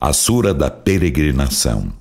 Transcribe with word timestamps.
A 0.00 0.12
Sura 0.12 0.54
da 0.54 0.70
Peregrinação. 0.70 1.92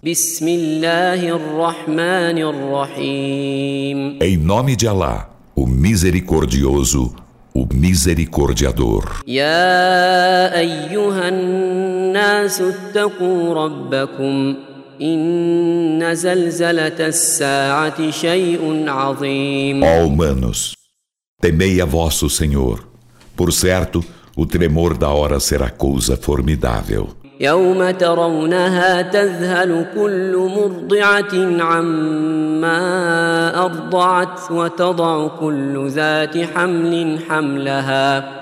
Em 4.21 4.37
nome 4.37 4.75
de 4.75 4.87
Alá, 4.87 5.27
o 5.55 5.65
Misericordioso, 5.65 7.15
o 7.55 7.67
Misericordiador. 7.73 9.23
Ya 9.25 10.51
ayyuhan 10.53 12.11
nasu 12.13 12.65
attaqu 12.65 13.53
rabbakum 13.55 14.57
inna 14.99 16.13
zalzalata 16.13 17.07
as-sa'ati 17.07 18.11
shay'un 18.11 18.87
'azim. 18.87 19.81
Ó 19.81 20.05
humanos, 20.05 20.75
temei 21.41 21.81
a 21.81 21.85
vosso 21.85 22.29
Senhor. 22.29 22.87
Por 23.35 23.51
certo, 23.51 24.05
o 24.35 24.45
tremor 24.45 24.95
da 24.95 25.09
hora 25.09 25.39
será 25.39 25.71
coisa 25.71 26.15
formidável. 26.15 27.16
يوم 27.39 27.91
ترونها 27.91 29.01
تذهل 29.01 29.85
كل 29.95 30.49
مرضعة 30.55 31.61
عما 31.63 32.79
أرضعت 33.65 34.51
وتضع 34.51 35.27
كل 35.27 35.87
ذات 35.89 36.37
حمل 36.37 37.19
حملها 37.29 38.37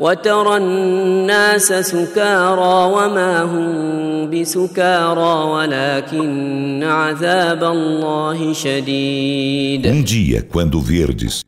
وترى 0.00 0.56
الناس 0.56 1.72
سكارى 1.72 2.92
وما 2.94 3.42
هم 3.42 4.30
بسكارى 4.30 5.50
ولكن 5.50 6.82
عذاب 6.82 7.64
الله 7.64 8.52
شديد. 8.52 9.86
Um 9.86 10.02
dia, 10.02 10.42
quando 10.42 10.80
verdes, 10.80 11.44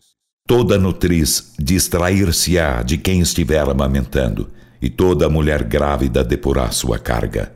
toda 0.47 0.79
nutriz 0.79 1.53
distrair-se-á 1.59 2.83
de 2.83 2.97
quem 2.97 3.21
estiver 3.21 3.69
amamentando 3.69 4.47
e 4.81 4.89
toda 4.89 5.29
mulher 5.29 5.65
grávida 5.65 6.23
depurá 6.25 6.71
sua 6.71 6.99
carga. 6.99 7.53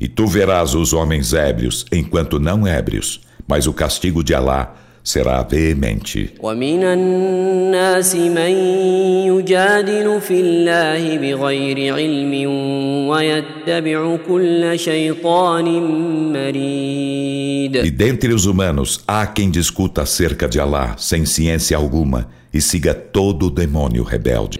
E 0.00 0.08
tu 0.08 0.26
verás 0.26 0.74
os 0.74 0.92
homens 0.92 1.32
ébrios 1.32 1.86
enquanto 1.92 2.40
não 2.40 2.66
ébrios, 2.66 3.20
mas 3.46 3.66
o 3.66 3.72
castigo 3.72 4.24
de 4.24 4.34
Alá 4.34 4.74
será 5.04 5.42
veemente. 5.42 6.34
E 17.84 17.90
dentre 17.90 18.32
os 18.32 18.46
humanos 18.46 19.02
há 19.06 19.26
quem 19.26 19.50
discuta 19.50 20.02
acerca 20.02 20.48
de 20.48 20.60
Alá 20.60 20.96
sem 20.98 21.26
ciência 21.26 21.76
alguma 21.76 22.28
e 22.52 22.60
siga 22.60 22.92
todo 22.92 23.50
demônio 23.50 24.02
rebelde. 24.02 24.58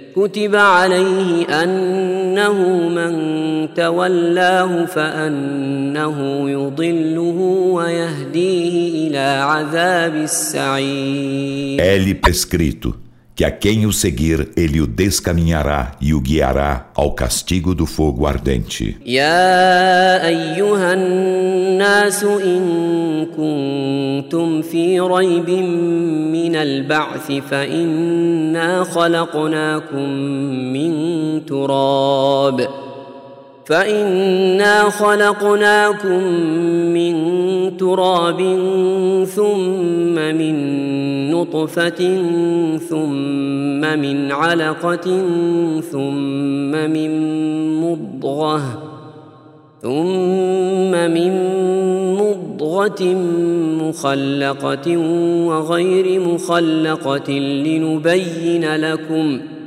É-lhe 11.78 12.14
prescrito 12.14 12.94
que 13.34 13.44
a 13.44 13.50
quem 13.50 13.86
o 13.86 13.92
seguir 13.92 14.50
ele 14.56 14.80
o 14.80 14.86
descaminhará 14.86 15.92
e 16.00 16.12
o 16.14 16.20
guiará 16.20 16.90
ao 16.94 17.12
castigo 17.12 17.74
do 17.74 17.86
fogo 17.86 18.26
ardente. 18.26 18.98
فإنا 33.66 34.90
خلقناكم 34.90 36.22
من 36.92 37.14
تراب 37.76 38.38
ثم 39.24 40.14
من 40.14 40.54
نطفة 41.30 42.22
ثم 42.76 43.98
من 43.98 44.32
علقة 44.32 45.22
ثم 45.80 46.70
من 46.70 47.10
مضغة 47.80 48.62
ثم 49.82 50.90
من 50.90 51.32
مضغة 52.14 53.04
مخلقة 53.82 54.96
وغير 55.46 56.20
مخلقة 56.20 57.30
لنبين 57.32 58.76
لكم 58.76 59.38
ۖ 59.38 59.61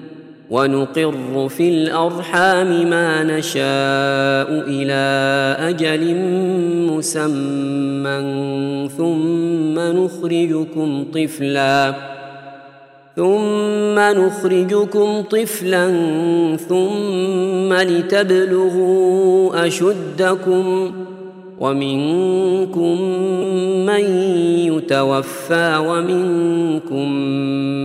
ونقر 0.50 1.50
في 1.50 1.70
الأرحام 1.70 2.90
ما 2.90 3.24
نشاء 3.24 4.50
إلى 4.68 5.04
أجل 5.60 6.16
مسمى 6.92 8.20
ثم 8.98 9.80
نخرجكم 9.80 11.06
طفلا 11.14 11.94
ثم 13.16 14.00
نخرجكم 14.00 15.22
طفلا 15.22 15.88
ثم 16.70 17.74
لتبلغوا 17.74 19.68
أشدكم 19.68 20.92
ومنكم 21.60 23.02
من 23.86 24.06
يتوفى 24.68 25.78
ومنكم 25.88 27.12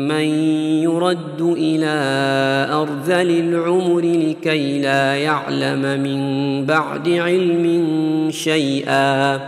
من 0.08 0.24
يرد 0.82 1.40
إلى 1.40 1.96
أرذل 2.72 3.30
العمر 3.30 4.00
لكي 4.00 4.80
لا 4.80 5.16
يعلم 5.16 6.00
من 6.02 6.20
بعد 6.66 7.08
علم 7.08 8.28
شيئا 8.30 9.40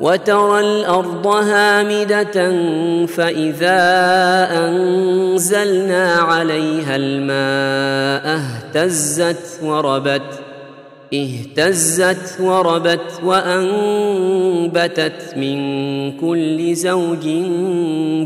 وترى 0.00 0.60
الأرض 0.60 1.26
هامدة 1.26 2.56
فإذا 3.06 3.78
أنزلنا 4.68 6.12
عليها 6.12 6.96
الماء 6.96 8.40
اهتزت 8.40 9.62
وربت 9.62 10.39
اهتزت 11.13 12.39
وربت 12.39 13.19
وأنبتت 13.23 14.93
من 15.37 15.57
كل 16.19 16.75
زوج 16.75 17.27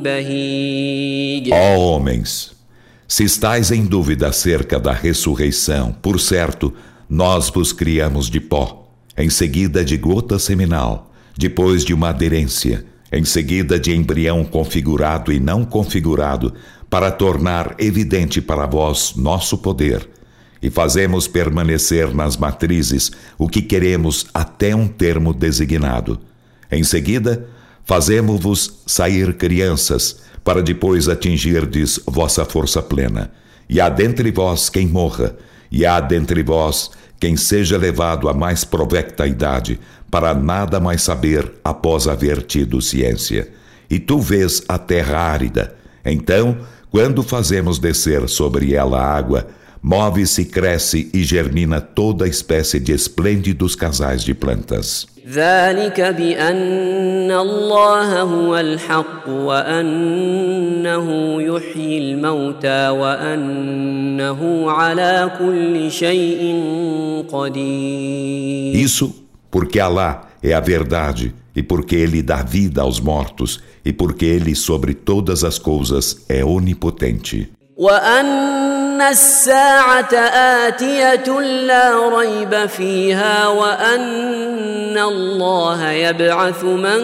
بهيج 0.03 1.49
Ó 1.51 1.77
homens, 1.77 2.51
se 3.07 3.23
estáis 3.23 3.71
em 3.71 3.85
dúvida 3.85 4.27
acerca 4.27 4.79
da 4.79 4.93
ressurreição, 4.93 5.91
por 6.01 6.19
certo, 6.19 6.73
nós 7.09 7.49
vos 7.49 7.73
criamos 7.73 8.29
de 8.29 8.39
pó, 8.39 8.87
em 9.17 9.29
seguida 9.29 9.83
de 9.83 9.97
gota 9.97 10.39
seminal, 10.39 11.11
depois 11.37 11.83
de 11.83 11.93
uma 11.93 12.09
aderência, 12.09 12.85
em 13.11 13.25
seguida 13.25 13.79
de 13.79 13.95
embrião 13.95 14.43
configurado 14.45 15.31
e 15.33 15.39
não 15.39 15.65
configurado, 15.65 16.53
para 16.89 17.11
tornar 17.11 17.75
evidente 17.79 18.41
para 18.41 18.65
vós 18.65 19.13
nosso 19.15 19.57
poder 19.57 20.07
e 20.64 20.70
fazemos 20.70 21.28
permanecer 21.28 22.14
nas 22.14 22.38
matrizes 22.38 23.12
o 23.36 23.46
que 23.46 23.60
queremos 23.60 24.24
até 24.32 24.74
um 24.74 24.88
termo 24.88 25.34
designado. 25.34 26.18
Em 26.72 26.82
seguida, 26.82 27.46
fazemos-vos 27.84 28.80
sair 28.86 29.34
crianças, 29.34 30.22
para 30.42 30.62
depois 30.62 31.06
atingirdes 31.06 32.00
vossa 32.06 32.46
força 32.46 32.80
plena. 32.80 33.30
E 33.68 33.78
há 33.78 33.90
dentre 33.90 34.30
vós 34.30 34.70
quem 34.70 34.86
morra, 34.86 35.36
e 35.70 35.84
há 35.84 36.00
dentre 36.00 36.42
vós 36.42 36.90
quem 37.20 37.36
seja 37.36 37.76
levado 37.76 38.26
à 38.26 38.32
mais 38.32 38.64
provecta 38.64 39.26
idade, 39.26 39.78
para 40.10 40.32
nada 40.32 40.80
mais 40.80 41.02
saber 41.02 41.52
após 41.62 42.08
haver 42.08 42.40
tido 42.40 42.80
ciência. 42.80 43.50
E 43.90 43.98
tu 43.98 44.18
vês 44.18 44.62
a 44.66 44.78
terra 44.78 45.18
árida. 45.18 45.74
Então, 46.02 46.56
quando 46.90 47.22
fazemos 47.22 47.78
descer 47.78 48.26
sobre 48.30 48.72
ela 48.72 48.98
água, 48.98 49.46
Move-se, 49.86 50.46
cresce 50.46 51.10
e 51.12 51.22
germina 51.22 51.78
toda 51.78 52.26
espécie 52.26 52.80
de 52.80 52.90
esplêndidos 52.90 53.76
casais 53.76 54.24
de 54.24 54.32
plantas. 54.32 55.06
Isso 68.74 69.14
porque 69.50 69.78
Alá 69.78 70.30
é 70.42 70.54
a 70.54 70.60
verdade 70.60 71.34
e 71.54 71.62
porque 71.62 71.94
Ele 71.94 72.22
dá 72.22 72.42
vida 72.42 72.80
aos 72.80 73.00
mortos 73.00 73.62
e 73.84 73.92
porque 73.92 74.24
Ele 74.24 74.54
sobre 74.54 74.94
todas 74.94 75.44
as 75.44 75.58
coisas 75.58 76.24
é 76.26 76.42
onipotente. 76.42 77.52
وأن 77.76 79.00
الساعة 79.00 80.14
آتية 80.68 81.40
لا 81.40 82.08
ريب 82.18 82.66
فيها 82.66 83.48
وأن 83.48 84.98
الله 84.98 85.90
يبعث 85.90 86.64
من 86.64 87.00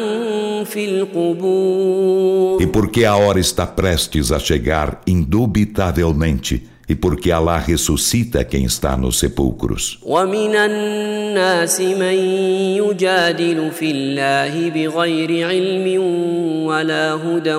في 0.65 0.85
القبور 0.85 2.63
E 2.63 2.67
porque 2.67 3.05
a 3.05 3.17
hora 3.17 3.41
está 3.41 3.67
prestes 3.67 4.31
a 4.31 4.39
chegar 4.39 5.01
indubitavelmente 5.07 6.70
e 6.90 6.94
porque 6.94 7.32
Alá 7.32 7.58
ressuscita 7.58 8.44
quem 8.44 8.66
está 8.66 8.96
nos 8.96 9.18
sepulcros. 9.20 9.98
ومن 10.04 10.56
الناس 10.56 11.82
من 11.82 12.14
يجادل 12.78 13.72
في 13.72 13.92
الله 13.92 14.70
بغير 14.70 15.48
علم 15.48 16.02
ولا 16.66 17.14
هدى 17.14 17.56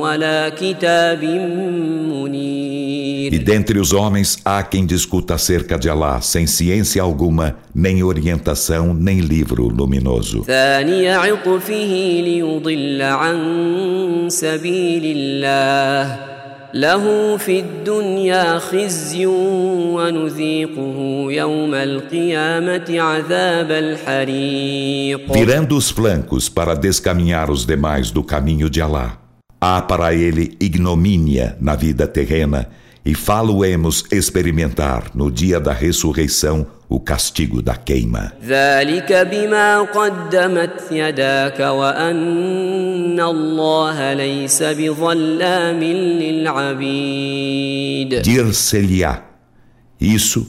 ولا 0.00 0.48
كتاب 0.48 1.24
منير 1.24 3.32
E 3.32 3.38
dentre 3.38 3.78
os 3.78 3.92
homens 3.92 4.38
há 4.44 4.62
quem 4.62 4.84
discuta 4.86 5.34
acerca 5.34 5.78
de 5.78 5.88
Alá 5.88 6.20
sem 6.20 6.46
ciência 6.46 7.02
alguma, 7.02 7.56
nem 7.74 8.02
orientação, 8.02 8.94
nem 8.94 9.20
livro 9.20 9.68
luminoso. 9.68 10.44
ثاني 10.46 11.08
عطفه 11.08 12.20
ليضل 12.24 13.02
عن 13.02 14.26
سبيل 14.28 15.02
الله 15.16 16.33
له 16.74 17.36
في 17.36 17.60
الدنيا 17.60 18.58
خزي 18.58 19.26
ونذيقه 19.26 21.26
يوم 21.30 21.74
القيامة 21.74 23.00
عذاب 23.00 23.70
الحريق 23.70 25.32
Virando 25.32 25.76
os 25.76 25.90
flancos 25.90 26.48
para 26.48 26.74
descaminhar 26.74 27.50
os 27.50 27.66
demais 27.66 28.10
do 28.10 28.22
caminho 28.22 28.70
de 28.70 28.80
Alá. 28.80 29.18
Há 29.60 29.82
para 29.82 30.14
ele 30.14 30.56
ignomínia 30.60 31.56
na 31.60 31.74
vida 31.74 32.06
terrena 32.06 32.68
e 33.04 33.14
falo-emos 33.14 34.04
experimentar 34.12 35.10
no 35.14 35.30
dia 35.30 35.58
da 35.58 35.72
ressurreição 35.72 36.66
o 36.88 36.98
castigo 37.00 37.62
da 37.62 37.76
queima. 37.76 38.32
ذلك 38.44 39.12
بما 39.12 39.80
قدمت 39.80 40.82
يداك 40.90 41.60
وأن 41.60 43.20
الله 43.20 44.12
ليس 44.14 44.62
بظلام 44.62 45.82
للعبيد 46.90 48.22
Dir-se-lhe-á, 48.22 49.22
isso 50.00 50.46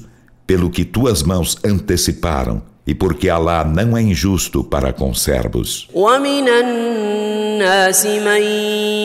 pelo 0.48 0.70
que 0.70 0.84
tuas 0.84 1.24
mãos 1.24 1.58
anteciparam 1.64 2.62
e 2.88 2.96
porque 2.96 3.30
Alá 3.30 3.64
não 3.64 3.96
é 3.96 4.02
injusto 4.02 4.64
para 4.64 4.92
com 4.92 5.14
servos. 5.14 5.88
ومن 5.94 6.48
الناس 6.50 8.06
من 8.06 8.42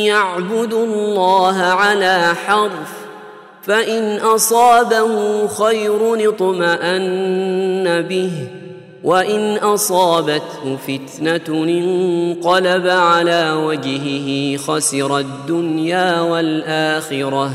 يعبد 0.06 0.72
الله 0.72 1.56
على 1.56 2.34
حرف 2.46 2.99
فإن 3.63 4.19
أصابه 4.19 5.47
خير 5.47 6.29
اطمأن 6.29 8.01
به 8.01 8.31
وإن 9.03 9.57
أصابته 9.57 10.77
فتنة 10.87 11.63
انقلب 11.63 12.87
على 12.87 13.51
وجهه 13.51 14.57
خسر 14.57 15.19
الدنيا 15.19 16.21
والآخرة. 16.21 17.51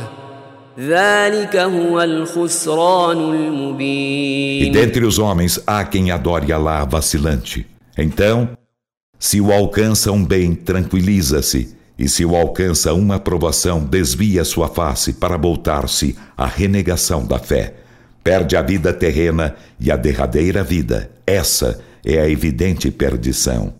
ذلك 0.79 1.57
هو 1.57 2.03
الخسران 2.03 3.17
E 3.17 4.69
المبين 4.69 4.73
dentre 4.73 5.05
os 5.05 5.19
homens 5.19 5.61
há 5.67 5.85
quem 5.85 6.11
adore 6.11 6.53
Alá 6.53 6.85
vacilante. 6.85 7.67
Então, 7.97 8.49
se 9.19 9.41
o 9.41 9.51
alcança 9.53 10.13
um 10.13 10.23
bem, 10.25 10.55
tranquiliza-se, 10.55 11.75
E 11.99 12.09
se 12.09 12.25
o 12.25 12.37
alcança 12.37 12.93
uma 12.93 13.15
aprovação, 13.17 13.81
desvia 13.81 14.45
sua 14.45 14.69
face 14.69 15.15
para 15.15 15.39
voltar-se 15.39 16.17
à 16.37 16.47
renegação 16.47 17.25
da 17.25 17.39
fé. 17.39 17.75
Perde 18.23 18.57
a 18.57 18.63
vida 18.63 18.93
terrena 18.93 19.55
e 19.81 19.91
a 19.91 19.97
derradeira 19.97 20.63
vida, 20.63 21.11
essa 21.27 21.81
é 22.05 22.21
a 22.21 22.29
evidente 22.29 22.91
perdição. 22.91 23.75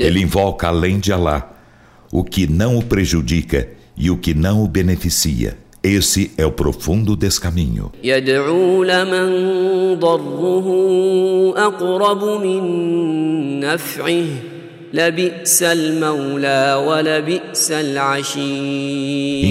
Ele 0.00 0.20
invoca 0.20 0.68
além 0.68 0.98
de 0.98 1.12
Alá 1.12 1.50
o 2.10 2.24
que 2.24 2.46
não 2.46 2.78
o 2.78 2.84
prejudica 2.84 3.68
e 3.96 4.10
o 4.10 4.16
que 4.16 4.34
não 4.34 4.62
o 4.62 4.68
beneficia. 4.68 5.58
Esse 5.82 6.30
é 6.38 6.46
o 6.46 6.52
profundo 6.52 7.14
descaminho. 7.14 7.92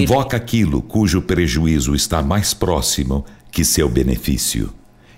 Invoca 0.02 0.38
aquilo 0.38 0.82
cujo 0.82 1.22
prejuízo 1.22 1.94
está 1.94 2.24
mais 2.24 2.54
próximo 2.54 3.24
que 3.52 3.64
seu 3.64 3.88
benefício. 3.88 4.74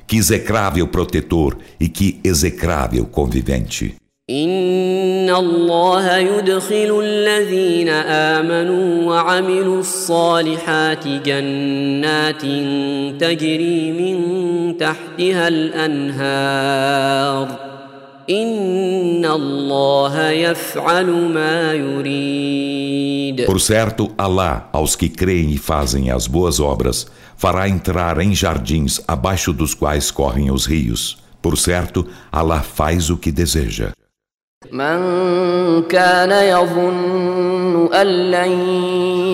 Que 0.06 0.18
execrável 0.18 0.86
protetor 0.86 1.58
e 1.80 1.88
que 1.88 2.20
execrável 2.24 3.06
convivente. 3.06 3.96
إن 4.31 5.31
الله 5.31 6.17
يدخل 6.17 7.01
الذين 7.05 7.89
آمنوا 7.89 9.05
وعملوا 9.05 9.81
الصالحات 9.81 11.09
جنات 11.09 12.43
تجري 13.21 13.93
من 13.93 14.77
تحتها 14.77 15.49
الأنهار 15.49 16.91
إن 18.31 19.25
الله 19.25 20.31
يفعل 20.31 21.11
ما 21.11 21.73
يريد 21.73 23.47
Por 23.47 23.59
certo, 23.61 24.13
Alá, 24.17 24.69
aos 24.73 24.95
que 24.95 25.09
creem 25.09 25.51
e 25.51 25.59
fazem 25.59 26.11
as 26.11 26.29
boas 26.29 26.61
obras, 26.61 27.09
fará 27.37 27.69
entrar 27.69 28.21
em 28.21 28.33
jardins 28.33 29.01
abaixo 29.09 29.53
dos 29.53 29.75
quais 29.75 30.13
correm 30.13 30.53
os 30.53 30.67
rios. 30.67 31.19
Por 31.43 31.59
certo, 31.59 32.07
Alá 32.31 32.63
faz 32.63 33.11
o 33.11 33.17
que 33.17 33.33
deseja. 33.33 33.91
من 34.76 35.00
كان 35.88 36.32
يظن 36.32 37.94
أن 37.94 38.08
لن 38.08 38.52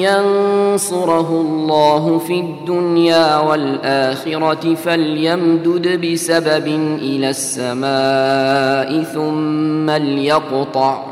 ينصره 0.05 1.29
الله 1.41 2.17
في 2.17 2.39
الدنيا 2.39 3.37
والآخرة 3.37 4.75
فليمدد 4.75 6.05
بسبب 6.05 6.67
إلى 7.01 7.29
السماء 7.29 9.03
ثم 9.03 9.89
ليقطع 9.89 11.03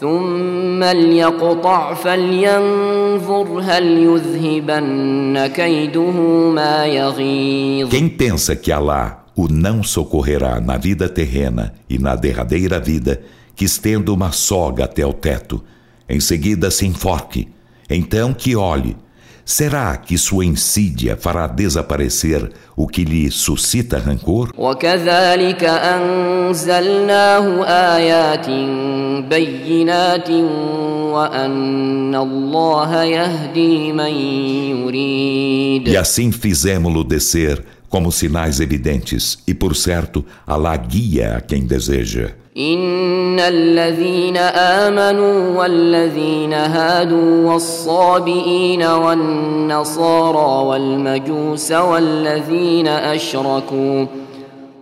ثم 0.00 0.84
ليقطع 0.84 1.94
فلينظر 1.94 3.60
هل 3.62 3.86
يذهبن 3.98 5.46
كيده 5.46 6.10
ما 6.50 6.86
يغيظ. 6.86 7.90
Quem 7.90 8.08
pensa 8.08 8.54
que 8.54 8.70
Alá 8.70 9.24
o 9.34 9.48
não 9.48 9.82
socorrerá 9.82 10.60
na 10.60 10.78
vida 10.78 11.08
terrena 11.08 11.74
e 11.90 11.98
na 11.98 12.14
derradeira 12.14 12.80
vida, 12.80 13.20
que 13.56 13.64
estenda 13.64 14.12
uma 14.12 14.30
soga 14.30 14.84
até 14.84 15.04
o 15.04 15.14
teto, 15.14 15.64
em 16.06 16.20
seguida 16.20 16.70
se 16.70 16.86
enforque, 16.86 17.48
então 17.88 18.32
que 18.34 18.54
olhe. 18.54 18.96
Será 19.48 19.96
que 19.96 20.18
sua 20.18 20.44
insídia 20.44 21.16
fará 21.16 21.46
desaparecer 21.46 22.50
o 22.76 22.88
que 22.88 23.04
lhe 23.04 23.30
suscita 23.30 23.96
rancor? 23.96 24.50
E 35.86 35.96
assim 35.96 36.32
fizemos-lo 36.32 37.04
descer 37.04 37.64
como 37.88 38.10
sinais 38.12 38.60
evidentes, 38.60 39.38
e 39.46 39.54
por 39.54 39.74
certo, 39.74 40.24
Alá 40.46 40.76
guia 40.76 41.36
a 41.36 41.40
quem 41.40 41.66
deseja. 41.66 42.34
إن 42.56 43.40
الذين 43.40 44.36
آمنوا 44.86 45.58
والذين 45.58 46.52
هادوا 46.52 47.52
والصابئين 47.52 48.82
والنصارى 48.82 50.66
والمجوس 50.66 51.72
والذين 51.72 52.88
أشركوا 52.88 54.06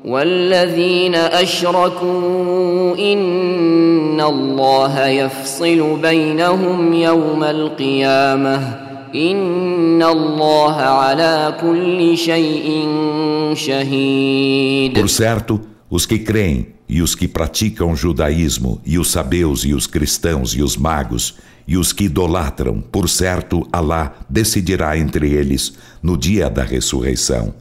والذين 0.05 1.15
أشركوا 1.15 2.95
إن 2.99 4.21
الله 4.21 5.07
يفصل 5.07 5.99
بينهم 6.03 6.93
يوم 6.93 7.45
القيامة 7.45 8.84
إن 9.16 10.04
الله 10.04 10.75
على 10.75 11.58
كل 11.62 12.18
شيء 12.18 12.88
شهيد 13.54 14.94
Por 14.94 15.10
certo, 15.10 15.62
os 15.89 16.06
que 16.06 16.20
creem 16.20 16.68
e 16.88 17.01
os 17.01 17.13
que 17.16 17.28
praticam 17.28 17.92
o 17.92 17.96
judaísmo, 17.96 18.82
e 18.86 18.98
os 18.98 19.12
sabeus 19.12 19.63
e 19.63 19.74
os 19.74 19.86
cristãos 19.86 20.56
e 20.56 20.63
os 20.63 20.75
magos, 20.75 21.36
e 21.68 21.78
os 21.78 21.94
que 21.94 22.06
idolatram, 22.06 22.82
por 22.82 23.08
certo, 23.08 23.68
Alá 23.72 24.13
decidirá 24.28 24.98
entre 24.98 25.32
eles 25.32 25.74
no 26.01 26.18
dia 26.18 26.50
da 26.50 26.63
ressurreição. 26.63 27.54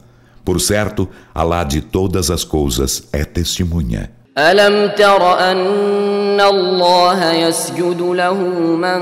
Por 0.43 0.59
certo, 0.59 1.07
Alá 1.33 1.63
de 1.63 1.81
todas 1.81 2.31
as 2.31 2.43
coisas 2.43 3.07
é 3.13 3.23
testemunha. 3.23 4.09
ألم 4.37 4.91
تر 4.95 5.39
أن 5.51 5.57
الله 6.40 7.32
يسجد 7.32 8.00
له 8.02 8.34
من 8.76 9.00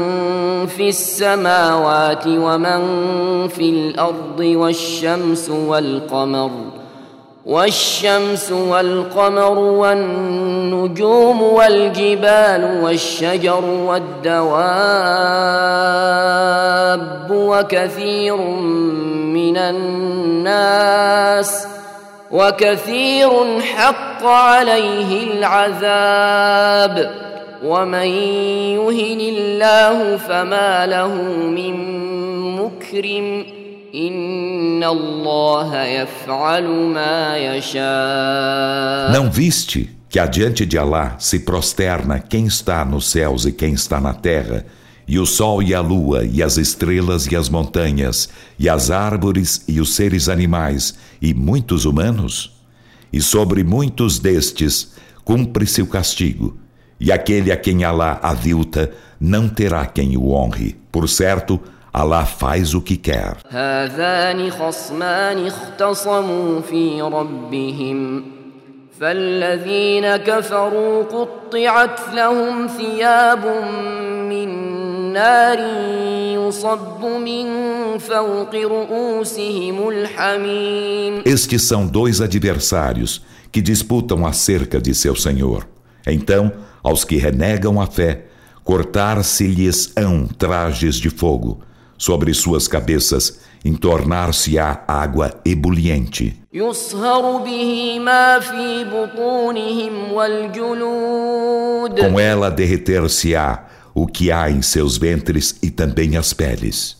في 0.67 0.89
السماوات 0.89 2.27
ومن 2.27 2.83
في 3.49 3.71
الأرض 3.71 4.41
والشمس 4.41 5.51
والقمر 5.51 6.51
والشمس 7.47 8.53
والقمر 8.53 9.59
والنجوم 9.59 11.43
والجبال 11.43 12.81
والشجر 12.83 13.65
والدواب 16.03 17.31
وكثير 17.31 18.37
من 19.33 19.57
الناس 19.57 21.67
وكثير 22.32 23.62
حق 23.62 24.26
عليه 24.26 25.34
العذاب 25.34 27.12
ومن 27.64 28.08
يهن 28.78 29.20
الله 29.20 30.18
فما 30.18 30.86
له 30.86 31.14
من 31.48 31.76
مكرم 32.56 33.58
Não 39.12 39.32
viste 39.32 39.90
que 40.10 40.20
adiante 40.20 40.66
de 40.66 40.78
Alá 40.78 41.16
se 41.18 41.40
prosterna 41.40 42.20
quem 42.20 42.46
está 42.46 42.86
nos 42.86 43.10
céus 43.10 43.46
e 43.46 43.52
quem 43.52 43.74
está 43.74 44.00
na 44.00 44.14
terra, 44.14 44.66
e 45.08 45.18
o 45.18 45.26
sol 45.26 45.64
e 45.64 45.74
a 45.74 45.80
lua, 45.80 46.26
e 46.26 46.44
as 46.44 46.58
estrelas 46.58 47.26
e 47.28 47.36
as 47.36 47.50
montanhas, 47.50 48.30
e 48.60 48.70
as 48.70 48.92
árvores 48.92 49.64
e 49.68 49.80
os 49.80 49.96
seres 49.96 50.30
animais, 50.30 50.94
e 51.22 51.34
muitos 51.34 51.86
humanos? 51.86 52.54
E 53.12 53.22
sobre 53.22 53.64
muitos 53.64 54.20
destes 54.20 54.96
cumpre-se 55.24 55.82
o 55.82 55.88
castigo, 55.88 56.58
e 57.00 57.12
aquele 57.12 57.52
a 57.52 57.58
quem 57.58 57.84
Alá 57.84 58.20
avilta 58.22 58.92
não 59.20 59.50
terá 59.50 59.86
quem 59.86 60.18
o 60.18 60.30
honre. 60.30 60.76
Por 60.92 61.08
certo, 61.10 61.60
Allah 61.94 62.26
faz 62.26 62.74
o 62.74 62.82
que 62.82 62.98
quer. 62.98 63.38
فالذين 69.00 70.18
كفروا 70.18 71.04
قطعت 71.04 72.00
لهم 72.14 72.68
ثياب 72.68 73.46
من 74.30 74.71
نار 75.14 75.60
يصب 76.36 77.06
من 77.06 77.48
فوق 77.98 78.56
رؤوسهم 78.56 79.90
الحميم 79.90 81.22
Estes 81.26 81.62
são 81.64 81.88
dois 81.88 82.22
adversários 82.22 83.22
que 83.52 83.62
disputam 83.62 84.26
acerca 84.26 84.80
de 84.80 84.94
seu 84.94 85.16
Senhor. 85.16 85.68
Então, 86.06 86.52
aos 86.84 87.04
que 87.04 87.18
renegam 87.18 87.82
a 87.82 87.88
fé, 87.88 88.26
cortar-se-lhes-ão 88.64 90.28
trajes 90.38 90.96
de 90.96 91.10
fogo 91.10 91.62
sobre 91.98 92.34
suas 92.34 92.68
cabeças 92.68 93.40
entornar-se-á 93.66 94.84
água 94.88 95.34
ebuliente. 95.44 96.40
Com 102.00 102.20
ela 102.20 102.52
derreter-se-á 102.52 103.66
o 103.94 104.06
que 104.06 104.32
há 104.32 104.50
em 104.50 104.62
seus 104.62 104.98
ventres 104.98 105.58
e 105.62 105.70
também 105.70 106.18
as 106.18 106.34
peles. 106.34 106.98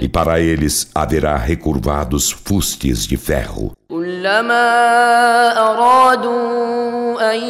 E 0.00 0.08
para 0.08 0.40
eles 0.40 0.90
haverá 0.94 1.36
recurvados 1.36 2.30
fustes 2.30 3.06
de 3.06 3.16
ferro. 3.16 3.72
أن 7.20 7.40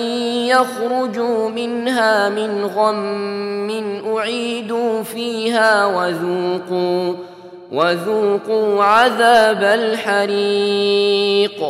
يخرجوا 0.49 1.49
منها 1.49 2.29
من 2.29 2.65
غم 2.65 3.71
أعيدوا 4.17 5.03
فيها 5.03 5.87
وذوقوا 5.87 7.15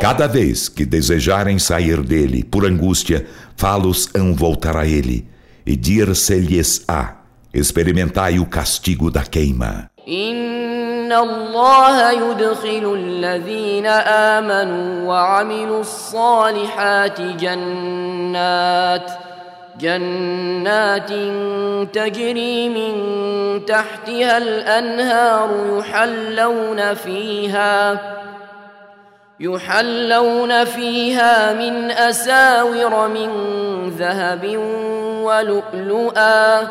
Cada 0.00 0.26
vez 0.28 0.68
que 0.68 0.86
desejarem 0.86 1.58
sair 1.58 2.02
dele 2.02 2.44
por 2.44 2.64
angústia, 2.64 3.26
falos-ão 3.56 4.34
voltar 4.34 4.76
a 4.76 4.86
ele, 4.86 5.26
e 5.66 5.74
dir-se-lhes-á: 5.76 7.16
experimentai 7.52 8.38
o 8.38 8.46
castigo 8.46 9.10
da 9.10 9.22
queima. 9.22 9.90
إن 10.08 11.12
الله 11.12 12.10
يدخل 12.12 12.94
الذين 12.94 13.86
آمنوا 14.36 15.08
وعملوا 15.08 15.80
الصالحات 15.80 17.20
جنات 17.20 19.10
جنات 19.80 21.10
تجري 21.92 22.68
من 22.68 22.94
تحتها 23.66 24.38
الأنهار 24.38 25.78
يحلون 25.78 26.94
فيها 26.94 28.00
يحلون 29.40 30.64
فيها 30.64 31.52
من 31.52 31.90
أساور 31.90 33.08
من 33.08 33.30
ذهب 33.90 34.56
ولؤلؤا 35.22 36.68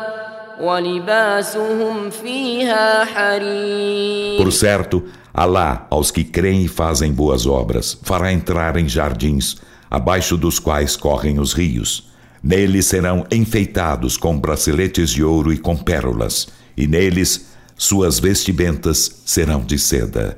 Por 4.36 4.52
certo, 4.52 5.04
Alá, 5.32 5.86
aos 5.88 6.10
que 6.10 6.24
creem 6.24 6.64
e 6.64 6.68
fazem 6.68 7.12
boas 7.12 7.46
obras, 7.46 7.96
fará 8.02 8.32
entrar 8.32 8.76
em 8.76 8.88
jardins, 8.88 9.58
abaixo 9.88 10.36
dos 10.36 10.58
quais 10.58 10.96
correm 10.96 11.38
os 11.38 11.52
rios. 11.52 12.10
Neles 12.43 12.87
serão 12.87 13.25
enfeitados 13.31 14.17
com 14.17 14.37
braceletes 14.37 15.09
de 15.11 15.23
ouro 15.23 15.53
e 15.53 15.57
com 15.57 15.77
pérolas, 15.77 16.49
e 16.75 16.85
neles 16.85 17.53
suas 17.77 18.19
vestimentas 18.19 19.21
serão 19.25 19.61
de 19.61 19.79
seda. 19.79 20.35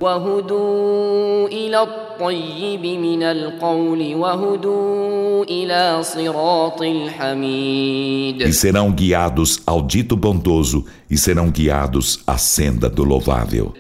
E 8.48 8.54
serão 8.54 8.92
guiados 8.92 9.60
ao 9.66 9.82
dito 9.82 10.16
bondoso 10.16 10.86
e 11.10 11.18
serão 11.18 11.50
guiados 11.50 12.20
à 12.28 12.38
senda 12.38 12.88
do 12.88 13.04
louvável. 13.04 13.74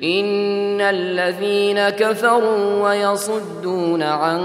الذين 0.82 1.89
كفروا 1.89 2.89
ويصدون 2.89 4.03
عن 4.03 4.41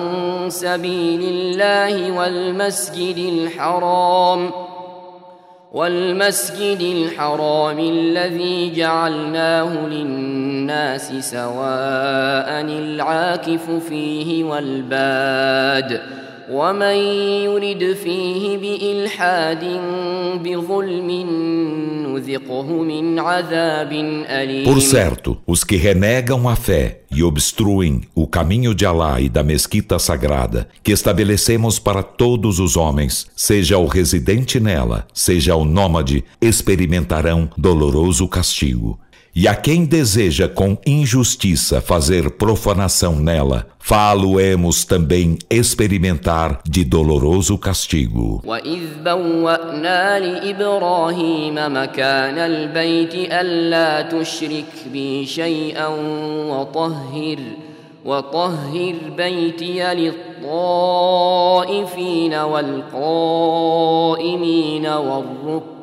سبيل 0.49 1.21
الله 1.23 2.13
والمسجد 2.13 3.19
الحرام 3.19 4.51
والمسجد 5.73 6.81
الحرام 6.81 7.79
الذي 7.79 8.73
جعلناه 8.75 9.87
للناس 9.87 11.13
سواء 11.13 12.61
العاكف 12.61 13.71
فيه 13.71 14.45
والباد 14.45 16.20
ومن 16.52 16.96
يرد 17.46 17.94
فيه 17.94 18.58
بإلحاد 18.58 19.64
بظلم 20.44 21.26
Por 24.64 24.82
certo, 24.82 25.38
os 25.46 25.64
que 25.66 25.76
renegam 25.76 26.48
a 26.48 26.56
fé 26.56 27.02
e 27.12 27.22
obstruem 27.22 28.02
o 28.16 28.26
caminho 28.26 28.74
de 28.74 28.86
Alá 28.86 29.20
e 29.20 29.28
da 29.28 29.44
mesquita 29.44 30.00
sagrada, 30.00 30.70
que 30.82 30.94
estabelecemos 30.94 31.78
para 31.78 32.02
todos 32.02 32.60
os 32.60 32.78
homens, 32.78 33.28
seja 33.36 33.78
o 33.78 33.86
residente 33.86 34.60
nela, 34.62 35.06
seja 35.14 35.56
o 35.56 35.66
nômade, 35.66 36.24
experimentarão 36.42 37.50
doloroso 37.58 38.28
castigo. 38.30 38.98
E 39.38 39.48
a 39.50 39.56
quem 39.56 39.84
deseja 39.84 40.48
com 40.48 40.78
injustiça 40.86 41.82
fazer 41.82 42.32
profanação 42.32 43.18
nela, 43.18 43.68
falo-emos 43.80 44.86
também 44.86 45.38
experimentar 45.50 46.62
de 46.66 46.86
doloroso 46.86 47.58
castigo. 47.58 48.42
وطهر 58.06 58.96
بيتي 59.18 59.94
للطائفين 59.94 61.14
والقائمين 62.34 63.48
والركع 64.88 65.79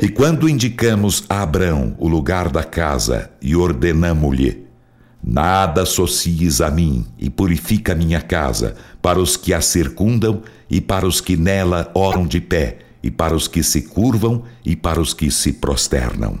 e 0.00 0.08
quando 0.08 0.48
indicamos 0.48 1.24
a 1.28 1.42
Abrão 1.42 1.94
o 1.98 2.08
lugar 2.08 2.48
da 2.48 2.64
casa 2.64 3.30
e 3.42 3.54
ordenamo-lhe: 3.54 4.66
Nada 5.22 5.82
associes 5.82 6.62
a 6.62 6.70
mim 6.70 7.04
e 7.18 7.28
purifica 7.28 7.94
minha 7.94 8.22
casa 8.22 8.76
para 9.02 9.18
os 9.18 9.36
que 9.36 9.52
a 9.52 9.60
circundam 9.60 10.40
e 10.70 10.80
para 10.80 11.06
os 11.06 11.20
que 11.20 11.36
nela 11.36 11.90
oram 11.94 12.26
de 12.26 12.40
pé 12.40 12.78
e 13.02 13.10
para 13.10 13.34
os 13.34 13.46
que 13.46 13.62
se 13.62 13.82
curvam 13.82 14.42
e 14.64 14.74
para 14.74 15.00
os 15.00 15.12
que 15.12 15.30
se 15.30 15.52
prosternam. 15.52 16.40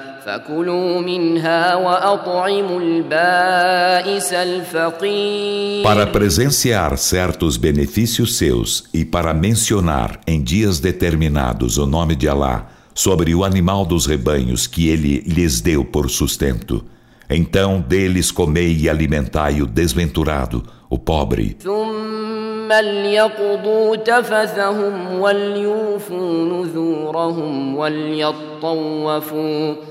فكلوا 0.26 1.00
منها 1.00 1.74
واطعموا 1.74 2.80
البائس 2.80 4.32
الفقير 4.32 5.84
Para 5.84 6.06
presenciar 6.06 6.98
certos 6.98 7.56
benefícios 7.56 8.36
seus 8.36 8.84
e 8.92 9.04
para 9.04 9.32
mencionar 9.32 10.20
em 10.26 10.42
dias 10.42 10.80
determinados 10.80 11.78
o 11.78 11.86
nome 11.86 12.16
de 12.16 12.28
Alá 12.28 12.66
sobre 12.92 13.34
o 13.34 13.44
animal 13.44 13.84
dos 13.86 14.06
rebanhos 14.06 14.66
que 14.66 14.88
ele 14.88 15.22
lhes 15.26 15.60
deu 15.60 15.84
por 15.84 16.10
sustento. 16.10 16.84
Então 17.30 17.80
deles 17.80 18.30
comei 18.32 18.76
e 18.76 18.88
alimentai 18.88 19.62
o 19.62 19.66
desventurado, 19.66 20.64
o 20.90 20.98
pobre. 20.98 21.56
ثم 21.62 22.72
ليقضوا 22.72 23.96
تفثهم 23.96 25.20
وليوفوا 25.20 26.44
نذورهم 26.44 27.76
وليطوفوا 27.76 28.46
وليطوفوا 28.56 29.74
بالبيت 29.76 29.86
العتيق 29.86 29.89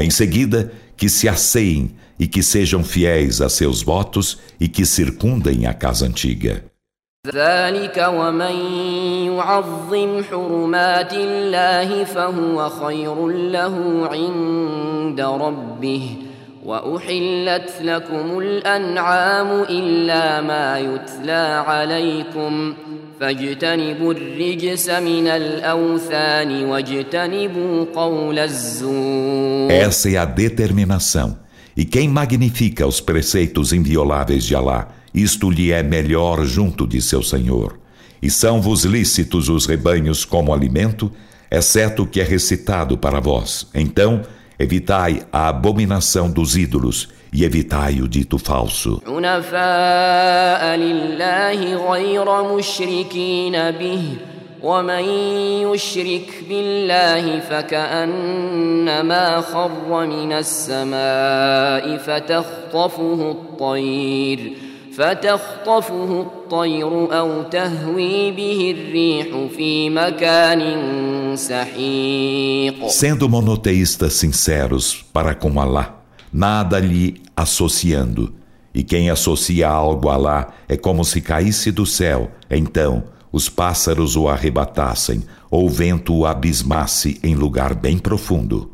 Em 0.00 0.10
seguida, 0.10 0.72
que 0.96 1.10
se 1.10 1.28
asseiem 1.28 1.90
e 2.18 2.26
que 2.26 2.42
sejam 2.42 2.82
fiéis 2.82 3.42
a 3.42 3.50
seus 3.50 3.82
votos 3.82 4.38
e 4.58 4.66
que 4.66 4.86
circundem 4.86 5.66
a 5.66 5.74
casa 5.74 6.06
antiga. 6.06 6.64
ذلك 7.26 8.06
ومن 8.08 8.56
يعظم 9.32 10.22
حرمات 10.24 11.12
الله 11.12 12.04
فهو 12.04 12.68
خير 12.68 13.28
له 13.28 14.08
عند 14.12 15.20
ربه 15.20 16.16
واحلت 16.64 17.72
لكم 17.80 18.38
الانعام 18.38 19.62
الا 19.62 20.40
ما 20.40 20.78
يتلى 20.78 21.64
عليكم 21.66 22.74
فاجتنبوا 23.19 24.13
الرجس 24.13 24.89
من 24.89 25.27
الاوثان 25.27 26.65
واجتنبوا 26.65 27.85
قول 27.95 28.39
الزور 28.39 29.71
Essa 29.71 30.09
é 30.09 30.17
a 30.17 30.25
determinação. 30.25 31.37
E 31.77 31.85
quem 31.85 32.09
magnifica 32.09 32.85
os 32.85 32.99
preceitos 32.99 33.71
invioláveis 33.71 34.43
de 34.43 34.55
Alá, 34.55 34.89
isto 35.13 35.49
lhe 35.49 35.71
é 35.71 35.81
melhor 35.81 36.45
junto 36.45 36.87
de 36.87 37.01
seu 37.01 37.23
Senhor. 37.23 37.79
E 38.21 38.29
são-vos 38.29 38.83
lícitos 38.83 39.47
os 39.49 39.65
rebanhos 39.65 40.25
como 40.25 40.53
alimento, 40.53 41.11
exceto 41.49 42.03
o 42.03 42.07
que 42.07 42.19
é 42.19 42.23
recitado 42.23 42.97
para 42.97 43.19
vós. 43.19 43.67
Então, 43.73 44.21
evitai 44.59 45.21
a 45.31 45.47
abominação 45.47 46.29
dos 46.29 46.57
ídolos 46.57 47.09
e 47.33 47.43
evitai 47.43 48.01
o 48.01 48.07
dito 48.07 48.37
falso. 48.37 49.01
حنفاء 49.07 50.75
لله 50.77 51.91
غير 51.91 52.43
مشركين 52.55 53.71
به 53.71 54.03
ومن 54.63 55.03
يشرك 55.63 56.43
بالله 56.49 57.39
فكأنما 57.39 59.41
خر 59.41 60.05
من 60.05 60.31
السماء 60.31 61.97
فتخطفه 61.97 63.31
الطير 63.31 64.53
فتخطفه 64.97 66.21
الطير 66.21 67.19
أو 67.19 67.41
تهوي 67.43 68.31
به 68.31 68.75
الريح 68.77 69.27
في 69.57 69.89
مكان 69.89 70.61
سحيق 71.35 72.87
Sendo 72.89 73.29
monoteístas 73.29 74.13
sinceros 74.13 75.05
para 75.13 75.35
com 75.35 75.59
Alá, 75.59 75.95
nada 76.33 76.79
lhe 76.79 77.21
associando. 77.36 78.34
E 78.74 78.82
quem 78.82 79.08
associa 79.08 79.68
algo 79.68 80.08
a 80.08 80.16
lá 80.16 80.48
é 80.68 80.76
como 80.76 81.04
se 81.04 81.20
caísse 81.20 81.70
do 81.70 81.86
céu, 81.86 82.30
então 82.50 83.04
os 83.34 83.48
pássaros 83.48 84.14
o 84.14 84.28
arrebatassem, 84.28 85.24
ou 85.50 85.66
o 85.66 85.68
vento 85.68 86.14
o 86.14 86.24
abismasse 86.24 87.18
em 87.20 87.34
lugar 87.34 87.74
bem 87.74 87.98
profundo. 87.98 88.70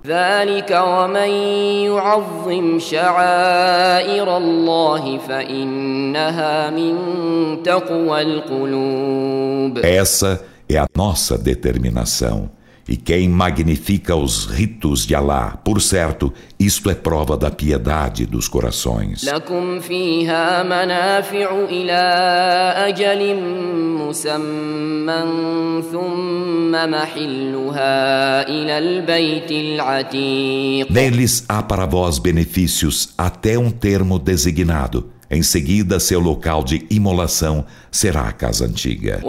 Essa 9.83 10.45
é 10.69 10.77
a 10.77 10.87
nossa 10.95 11.39
determinação. 11.39 12.51
E 12.91 12.97
quem 12.97 13.29
magnifica 13.29 14.17
os 14.17 14.47
ritos 14.47 15.07
de 15.07 15.15
Alá, 15.15 15.57
por 15.65 15.81
certo, 15.81 16.33
isto 16.59 16.91
é 16.91 16.95
prova 16.97 17.37
da 17.37 17.49
piedade 17.49 18.27
dos 18.27 18.49
corações. 18.49 19.23
Neles 30.91 31.45
há 31.49 31.63
para 31.63 31.87
vós 31.87 32.19
benefícios 32.19 33.11
até 33.17 33.57
um 33.57 33.71
termo 33.71 34.19
designado. 34.19 35.11
Em 35.31 35.45
seguida, 35.45 36.01
seu 36.01 36.19
local 36.19 36.65
de 36.65 36.85
imolação 36.91 37.65
será 37.89 38.23
a 38.23 38.33
casa 38.33 38.67
antiga. 38.67 39.21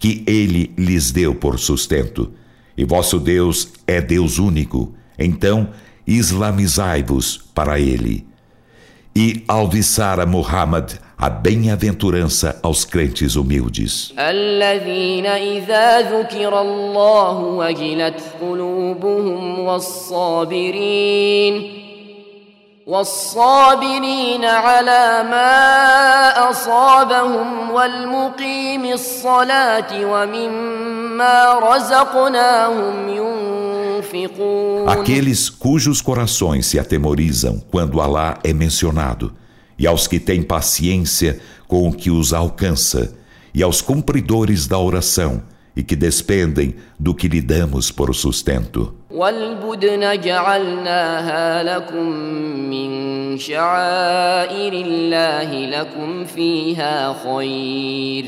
que 0.00 0.22
ele 0.26 0.72
lhes 0.76 1.10
deu 1.10 1.34
por 1.34 1.58
sustento. 1.58 2.32
E 2.76 2.84
vosso 2.84 3.18
Deus 3.18 3.68
é 3.86 4.00
Deus 4.00 4.38
único, 4.38 4.94
então 5.18 5.70
islamizai-vos 6.06 7.38
para 7.54 7.80
ele. 7.80 8.26
E 9.14 9.42
alviçar 9.48 10.20
a 10.20 10.26
Muhammad 10.26 10.92
a 11.18 11.30
bem-aventurança 11.30 12.60
aos 12.62 12.84
crentes 12.84 13.36
humildes. 13.36 14.12
الذين 14.18 15.26
إذا 15.26 16.20
ذكر 16.20 16.60
الله 16.60 17.38
وجلت 17.38 18.20
قلوبهم 18.40 19.58
والصابرين 19.58 21.06
والصابرين 22.86 24.44
على 24.44 25.24
ما 25.30 26.50
أصابهم 26.50 27.70
والمقيم 27.70 28.84
الصلاة 28.84 30.06
ومما 30.06 31.58
رزقناهم 31.58 33.08
ينفقون 33.08 34.88
Aqueles 34.88 35.50
cujos 35.50 36.00
corações 36.00 36.66
se 36.66 36.78
atemorizam 36.78 37.60
quando 37.72 38.00
Alá 38.00 38.38
é 38.44 38.52
mencionado, 38.52 39.32
e 39.76 39.84
aos 39.84 40.06
que 40.06 40.20
têm 40.20 40.42
paciência 40.42 41.40
com 41.66 41.88
o 41.88 41.92
que 41.92 42.08
os 42.08 42.32
alcança, 42.32 43.12
e 43.52 43.64
aos 43.64 43.82
cumpridores 43.82 44.68
da 44.68 44.78
oração, 44.78 45.42
e 45.75 45.83
que 45.83 45.95
despendem 45.95 46.75
do 46.99 47.15
que 47.15 47.27
lhe 47.27 47.41
damos 47.41 47.91
por 47.91 48.13
sustento. 48.13 48.93
والبدن 49.11 50.21
جعلناها 50.21 51.63
لكم 51.63 52.09
من 52.69 52.91
شعائر 53.37 54.73
الله 54.73 55.65
لكم 55.65 56.25
فيها 56.25 57.15
خير 57.25 58.25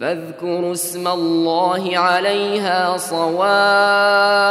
فاذكروا 0.00 0.72
اسم 0.72 1.08
الله 1.08 1.98
عليها 1.98 2.96
صواف 2.96 4.42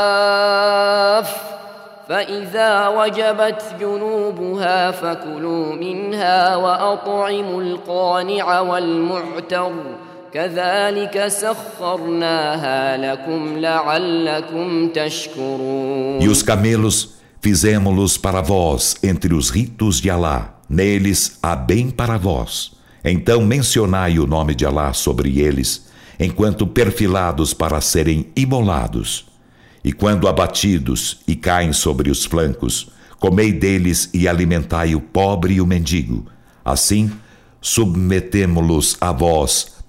فإذا 2.10 2.88
وجبت 2.88 3.76
جنوبها 3.80 4.91
فكلوا 4.91 5.76
منها 5.76 6.56
وأطعموا 6.56 7.62
القانع 7.62 8.60
والمعتر 8.60 9.72
E 16.22 16.30
os 16.30 16.41
camelos 16.41 17.15
fizemos-los 17.41 18.17
para 18.17 18.39
vós 18.39 18.96
entre 19.04 19.34
os 19.34 19.50
ritos 19.50 20.00
de 20.00 20.10
Alá, 20.10 20.58
neles 20.70 21.38
há 21.44 21.54
bem 21.54 21.89
para 21.89 22.17
vós. 22.17 22.72
Então 23.04 23.41
mencionai 23.41 24.20
o 24.20 24.26
nome 24.26 24.56
de 24.56 24.65
Alá 24.65 24.94
sobre 24.94 25.41
eles, 25.41 25.88
enquanto 26.17 26.65
perfilados 26.65 27.54
para 27.54 27.82
serem 27.82 28.28
imolados. 28.34 29.26
E 29.84 29.91
quando 29.91 30.30
abatidos 30.30 31.20
e 31.28 31.36
caem 31.36 31.74
sobre 31.74 32.10
os 32.10 32.24
flancos, 32.24 32.89
comei 33.20 33.52
deles 33.52 34.10
e 34.13 34.30
alimentai 34.30 34.96
o 34.96 35.02
pobre 35.02 35.56
e 35.56 35.62
o 35.62 35.67
mendigo. 35.67 36.26
Assim, 36.63 37.12
submetemo-los 37.60 38.96
a 39.02 39.12
vós 39.12 39.81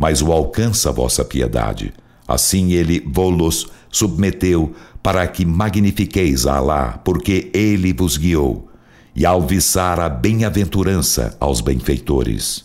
mas 0.00 0.22
o 0.22 0.32
alcança 0.32 0.88
a 0.88 0.92
vossa 0.92 1.22
piedade. 1.22 1.92
Assim 2.26 2.72
ele 2.72 3.04
vos 3.06 3.66
submeteu 3.92 4.74
para 5.02 5.26
que 5.26 5.44
magnifiqueis 5.44 6.46
a 6.46 6.56
Alá, 6.56 6.98
porque 7.04 7.50
ele 7.52 7.92
vos 7.92 8.16
guiou, 8.16 8.70
e 9.14 9.26
alviçar 9.26 10.00
a 10.00 10.08
bem-aventurança 10.08 11.36
aos 11.38 11.60
benfeitores. 11.60 12.64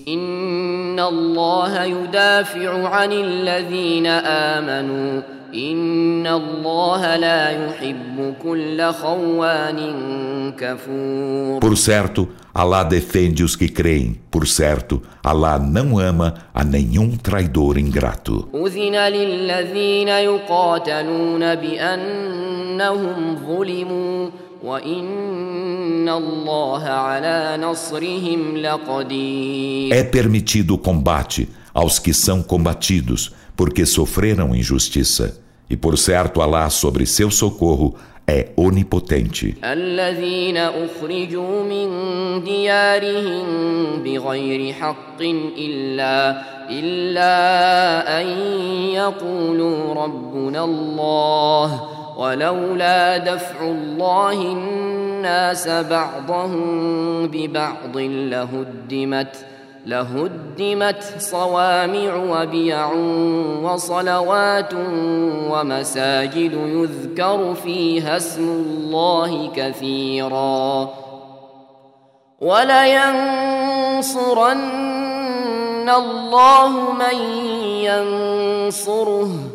إن 0.95 1.01
الله 1.01 1.85
يدافع 1.85 2.89
عن 2.89 3.13
الذين 3.13 4.07
آمنوا 4.07 5.23
إن 5.55 6.27
الله 6.27 7.17
لا 7.17 7.51
يحب 7.51 8.35
كل 8.43 8.93
خوان 8.93 9.79
كفور 10.59 11.61
Por 11.61 11.77
certo, 11.77 12.29
Allah 12.55 12.85
defende 12.85 13.43
os 13.43 13.57
que 13.57 13.69
creem. 13.69 14.15
Por 14.31 14.47
certo, 14.47 15.03
Allah 15.25 15.59
não 15.59 15.99
ama 15.99 16.35
a 16.55 16.63
nenhum 16.65 17.17
traidor 17.17 17.79
ingrato. 17.79 18.49
أذن 18.55 18.95
للذين 18.97 20.09
يقاتلون 20.09 21.55
بأنهم 21.55 23.37
ظلموا 23.47 24.29
É 29.91 30.03
permitido 30.05 30.75
o 30.75 30.79
combate 30.79 31.49
aos 31.73 31.99
que 31.99 32.13
são 32.13 32.43
combatidos, 32.43 33.33
porque 33.57 33.87
sofreram 33.87 34.55
injustiça. 34.55 35.41
E 35.69 35.77
por 35.77 35.97
certo, 35.97 36.43
Alá 36.43 36.69
sobre 36.69 37.07
seu 37.07 37.31
socorro 37.31 37.95
é 38.27 38.49
onipotente. 38.57 39.57
الذين 39.65 40.57
أخرجوا 40.57 41.63
من 41.63 41.89
ديارهم 42.45 43.47
بغير 44.05 44.73
حق 44.73 45.21
إلا 45.59 46.43
إلا 46.71 48.21
أن 48.21 48.27
يقولوا 48.95 49.95
ربنا 49.95 50.65
الله 50.65 51.94
ولولا 52.18 53.18
دفع 53.18 53.62
الله 53.62 54.32
الناس 54.32 55.68
بعضهم 55.68 57.28
ببعض 57.28 57.98
لهدمت 57.98 59.46
لهدمت 59.86 61.04
صوامع 61.20 62.16
وبيع 62.16 62.92
وصلوات 63.64 64.74
ومساجد 65.50 66.54
يذكر 66.54 67.54
فيها 67.54 68.18
اسم 68.18 68.50
الله 68.50 69.52
كثيرا. 69.56 70.90
ولينصرن 72.42 73.50
الله 75.90 76.94
من 76.94 77.18
ينصره. 77.86 79.55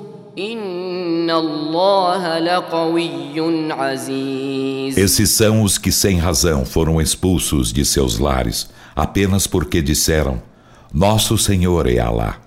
Esses 4.96 5.30
são 5.30 5.62
os 5.62 5.78
que 5.78 5.90
sem 5.90 6.18
razão 6.18 6.64
foram 6.64 7.00
expulsos 7.00 7.72
de 7.72 7.84
seus 7.84 8.18
lares, 8.18 8.70
apenas 8.94 9.46
porque 9.46 9.82
disseram: 9.82 10.42
Nosso 10.92 11.36
Senhor 11.36 11.88
é 11.88 11.98
Alá. 11.98 12.38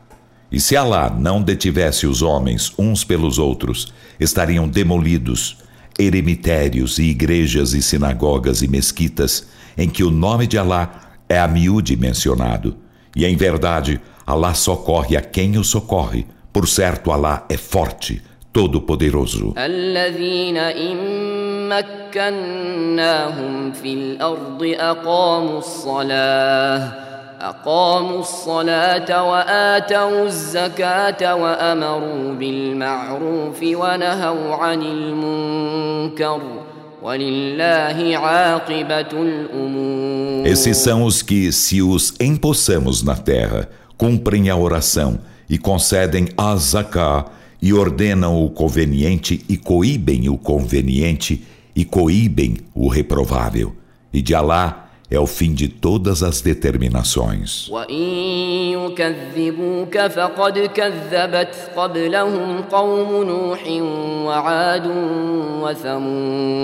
E 0.51 0.59
se 0.59 0.75
Alá 0.75 1.09
não 1.09 1.41
detivesse 1.41 2.05
os 2.05 2.21
homens 2.21 2.71
uns 2.77 3.03
pelos 3.03 3.37
outros, 3.37 3.93
estariam 4.19 4.67
demolidos 4.67 5.57
eremitérios 5.97 6.97
e 6.97 7.03
igrejas 7.03 7.73
e 7.73 7.81
sinagogas 7.81 8.61
e 8.61 8.67
mesquitas 8.67 9.47
em 9.77 9.89
que 9.89 10.03
o 10.03 10.09
nome 10.11 10.47
de 10.47 10.57
Alá 10.57 11.15
é 11.29 11.39
a 11.39 11.47
miúde 11.47 11.95
mencionado. 11.95 12.75
E 13.15 13.25
em 13.25 13.35
verdade, 13.35 13.99
Alá 14.25 14.53
socorre 14.53 15.17
a 15.17 15.21
quem 15.21 15.57
o 15.57 15.63
socorre 15.63 16.25
por 16.52 16.66
certo, 16.68 17.12
Alá 17.12 17.46
é 17.48 17.56
forte, 17.56 18.22
todo-poderoso. 18.52 19.54
أقاموا 27.40 28.20
الصلاة 28.20 29.30
وآتوا 29.30 30.26
الزكاة 30.26 31.34
وأمروا 31.34 32.32
بالمعروف 32.34 33.62
ونهوا 33.62 34.54
عن 34.54 34.82
المنكر 34.82 36.42
ولله 37.02 38.16
عاقبة 38.16 39.22
الأمور 39.22 40.48
Esses 40.48 40.78
são 40.78 41.04
os 41.04 41.22
que, 41.22 41.52
se 41.52 41.80
os 41.82 42.14
empossamos 42.20 43.02
na 43.02 43.14
terra, 43.14 43.68
cumprem 43.96 44.50
a 44.50 44.56
oração 44.56 45.18
e 45.49 45.57
concedem 45.57 46.27
a 46.37 46.55
zaká 46.55 47.25
e 47.61 47.73
ordenam 47.73 48.43
o 48.43 48.49
conveniente 48.49 49.43
e 49.47 49.57
coíbem 49.57 50.27
o 50.29 50.37
conveniente 50.37 51.43
e 51.75 51.85
coíbem 51.85 52.57
o 52.73 52.87
reprovável. 52.87 53.75
E 54.11 54.21
de 54.21 54.35
Alá 54.35 54.82
é 55.09 55.19
o 55.19 55.27
fim 55.27 55.53
de 55.53 55.67
todas 55.67 56.23
as 56.23 56.41
determinações. 56.41 57.69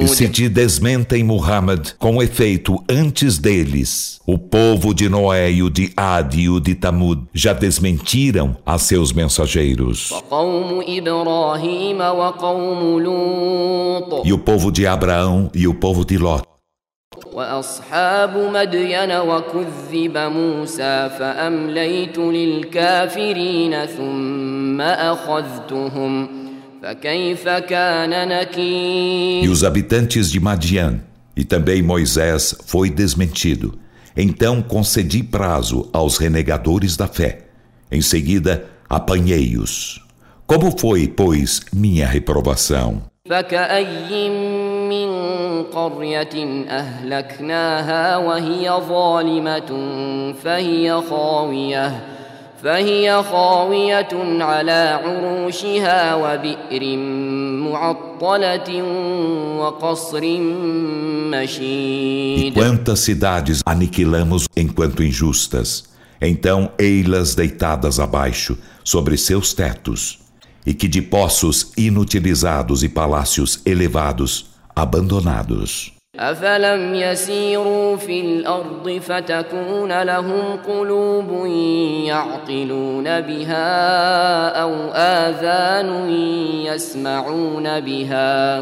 E 0.02 0.08
se 0.08 0.30
te 0.30 0.50
desmentem 0.50 1.24
Muhammad, 1.24 1.92
com 1.98 2.22
efeito, 2.22 2.84
antes 2.90 3.38
deles, 3.38 4.20
o 4.26 4.38
povo 4.38 4.94
de 4.94 5.10
Noé 5.10 5.52
e 5.52 5.64
o 5.64 5.70
de 5.70 5.92
Ad 5.96 6.40
e 6.40 6.50
o 6.50 6.60
de 6.60 6.76
Tamud 6.76 7.24
já 7.34 7.54
desmentiram 7.54 8.58
a 8.66 8.78
seus 8.78 9.14
mensageiros. 9.14 10.12
E 14.26 14.34
o 14.34 14.38
povo 14.38 14.72
de 14.72 14.88
Abraão 14.88 15.52
e 15.54 15.68
o 15.68 15.74
povo 15.74 16.06
de 16.06 16.18
Lot. 16.18 16.49
واصحاب 17.33 18.37
مدين 18.37 19.13
وكذب 19.13 20.19
موسى 20.19 21.11
فامليت 21.19 22.19
للكافرين 22.19 23.87
ثم 23.87 24.81
اخذتهم 24.81 26.29
فكيف 26.83 27.49
كان 27.49 28.29
نكير 28.29 29.45
E 29.45 29.49
os 29.49 29.65
habitantes 29.65 30.31
de 30.31 30.41
Madian 30.41 31.01
e 31.37 31.45
também 31.45 31.83
Moisés 31.83 32.55
foi 32.67 32.91
desmentido. 32.91 33.79
Então 34.17 34.63
concedi 34.63 35.23
prazo 35.23 35.89
aos 35.93 36.19
renegadores 36.19 36.97
da 36.97 37.09
fé. 37.09 37.47
Em 37.91 38.01
seguida, 38.01 38.65
apanhei-os. 38.89 40.01
Como 40.47 40.77
foi, 40.79 41.09
pois, 41.09 41.61
minha 41.73 42.07
reprovação? 42.07 43.03
من 44.89 45.09
قرية 45.63 46.65
أهلكناها 46.69 48.17
وهي 48.17 48.71
ظالمة 48.89 49.71
فهي 50.45 51.03
خاوية 51.11 52.01
فهي 52.63 53.23
خاوية 53.23 54.09
على 54.41 55.01
عروشها 55.05 56.15
وبئر 56.15 56.97
معطلة 57.71 58.85
E 61.61 62.53
quantas 62.55 63.01
cidades 63.01 63.61
aniquilamos 63.65 64.47
enquanto 64.57 65.03
injustas, 65.03 65.85
então 66.21 66.71
ei-las 66.79 67.35
deitadas 67.35 67.99
abaixo, 67.99 68.59
sobre 68.83 69.17
seus 69.17 69.53
tetos, 69.55 70.19
e 70.67 70.75
que 70.75 70.89
de 70.89 71.03
poços 71.03 71.73
inutilizados 71.77 72.83
e 72.83 72.89
palácios 72.89 73.61
elevados, 73.65 74.47
abandonados. 74.76 76.00
أفلم 76.20 76.96
يسيروا 76.96 77.96
في 77.98 78.22
الأرض 78.22 79.02
فتكون 79.02 80.02
لهم 80.02 80.60
قلوب 80.68 81.46
يعقلون 82.06 83.22
بها 83.22 83.68
أو 84.62 84.74
آذان 84.96 86.10
يسمعون 86.66 87.80
بها 87.80 88.60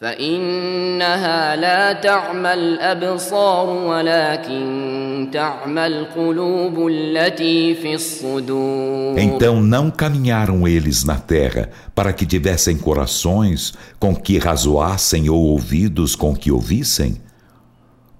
فإنها 0.00 1.56
لا 1.56 1.92
تعمى 1.92 2.52
الأبصار 2.54 3.68
ولكن 3.68 5.28
تعمى 5.32 5.86
القلوب 5.86 6.86
التي 6.88 7.74
في 7.74 7.94
الصدور 7.94 9.18
Então 9.18 9.62
não 9.62 9.90
caminharam 9.90 10.68
eles 10.68 11.04
na 11.04 11.16
terra 11.16 11.70
para 11.94 12.12
que 12.12 12.26
tivessem 12.26 12.76
corações 12.76 13.72
com 13.98 14.14
que 14.14 14.38
razoassem 14.38 15.30
ou 15.30 15.40
ouvidos 15.42 16.16
com 16.16 16.34
que 16.34 16.50
ouvissem? 16.50 17.16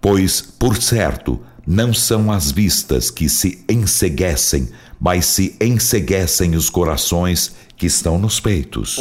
Pois, 0.00 0.40
por 0.40 0.76
certo, 0.76 1.40
não 1.66 1.92
são 1.92 2.30
as 2.30 2.52
vistas 2.52 3.10
que 3.10 3.28
se 3.28 3.64
enseguecem, 3.68 4.68
mas 5.00 5.26
se 5.26 5.56
enseguecem 5.60 6.54
os 6.54 6.70
corações 6.70 7.54
que 7.79 7.85
estão 7.85 8.19
nos 8.19 8.41
peitos. 8.41 8.97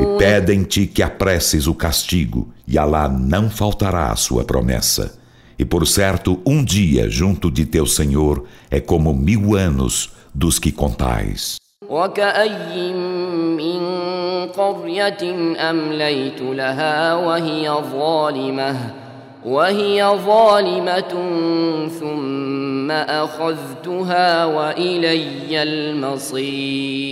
E 0.00 0.18
pedem-te 0.18 0.86
que 0.86 1.02
apresses 1.02 1.66
o 1.66 1.74
castigo, 1.74 2.48
e 2.66 2.78
Alá 2.78 3.06
não 3.06 3.50
faltará 3.50 4.10
a 4.10 4.16
sua 4.16 4.44
promessa. 4.44 5.18
E 5.58 5.64
por 5.66 5.86
certo, 5.86 6.40
um 6.46 6.64
dia 6.64 7.06
junto 7.10 7.50
de 7.50 7.66
teu 7.66 7.86
Senhor 7.86 8.46
é 8.70 8.80
como 8.80 9.12
mil 9.12 9.54
anos 9.54 10.14
dos 10.34 10.58
que 10.58 10.72
contais. 10.72 11.59
وكأي 11.89 12.93
من 12.93 13.81
قرية 14.47 15.23
أمليت 15.69 16.41
لها 16.41 17.15
وهي 17.15 17.69
ظالمة 17.91 18.93
وهي 19.45 20.03
ظالمة 20.25 21.13
ثم 21.99 22.91
أخذتها 22.91 24.45
وإلي 24.45 25.63
المصير 25.63 27.05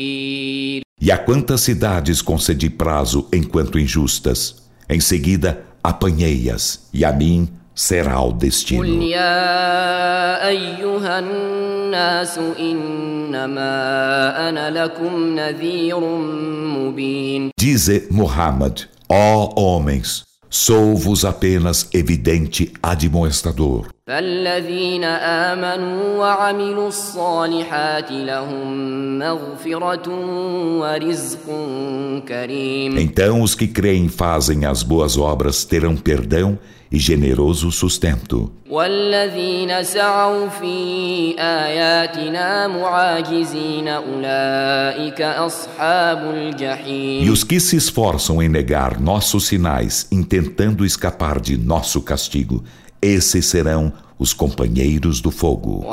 E 1.05 1.11
a 1.11 1.17
quantas 1.17 1.59
cidades 1.59 2.21
concedi 2.21 2.69
prazo 2.69 3.27
enquanto 3.33 3.77
injustas, 3.77 4.55
em 4.87 5.01
seguida 5.01 5.65
apanhei-as, 5.83 6.87
e 6.93 7.03
a 7.03 7.11
mim 7.11 7.49
será 7.77 8.21
o 8.21 8.31
destino. 8.31 8.83
Dize 17.57 18.07
Muhammad, 18.11 18.81
ó 19.09 19.53
homens, 19.59 20.23
Sou-vos 20.55 21.25
apenas 21.25 21.89
evidente 21.91 22.71
admoestador. 22.83 23.87
فالذين 24.07 25.03
آمنوا 25.03 26.17
وعملوا 26.19 26.87
الصالحات 26.87 28.11
لهم 28.11 29.19
مغفرة 29.19 30.09
ورزق 30.79 31.45
كريم 32.27 32.97
Então 32.99 33.41
os 33.41 33.55
que 33.55 33.67
creem 33.67 34.05
e 34.05 34.09
fazem 34.09 34.65
as 34.65 34.83
boas 34.83 35.17
obras 35.17 35.65
terão 35.65 35.95
perdão 35.95 36.59
e 36.90 36.98
generoso 36.98 37.70
sustento. 37.70 38.50
E 47.22 47.30
os 47.30 47.44
que 47.44 47.60
se 47.60 47.76
esforçam 47.76 48.42
em 48.42 48.48
negar 48.48 49.00
nossos 49.00 49.46
sinais, 49.46 50.06
intentando 50.10 50.84
escapar 50.84 51.40
de 51.40 51.56
nosso 51.56 52.00
castigo, 52.00 52.64
esses 53.00 53.46
serão 53.46 53.92
os 54.18 54.32
companheiros 54.32 55.20
do 55.20 55.30
fogo. 55.30 55.84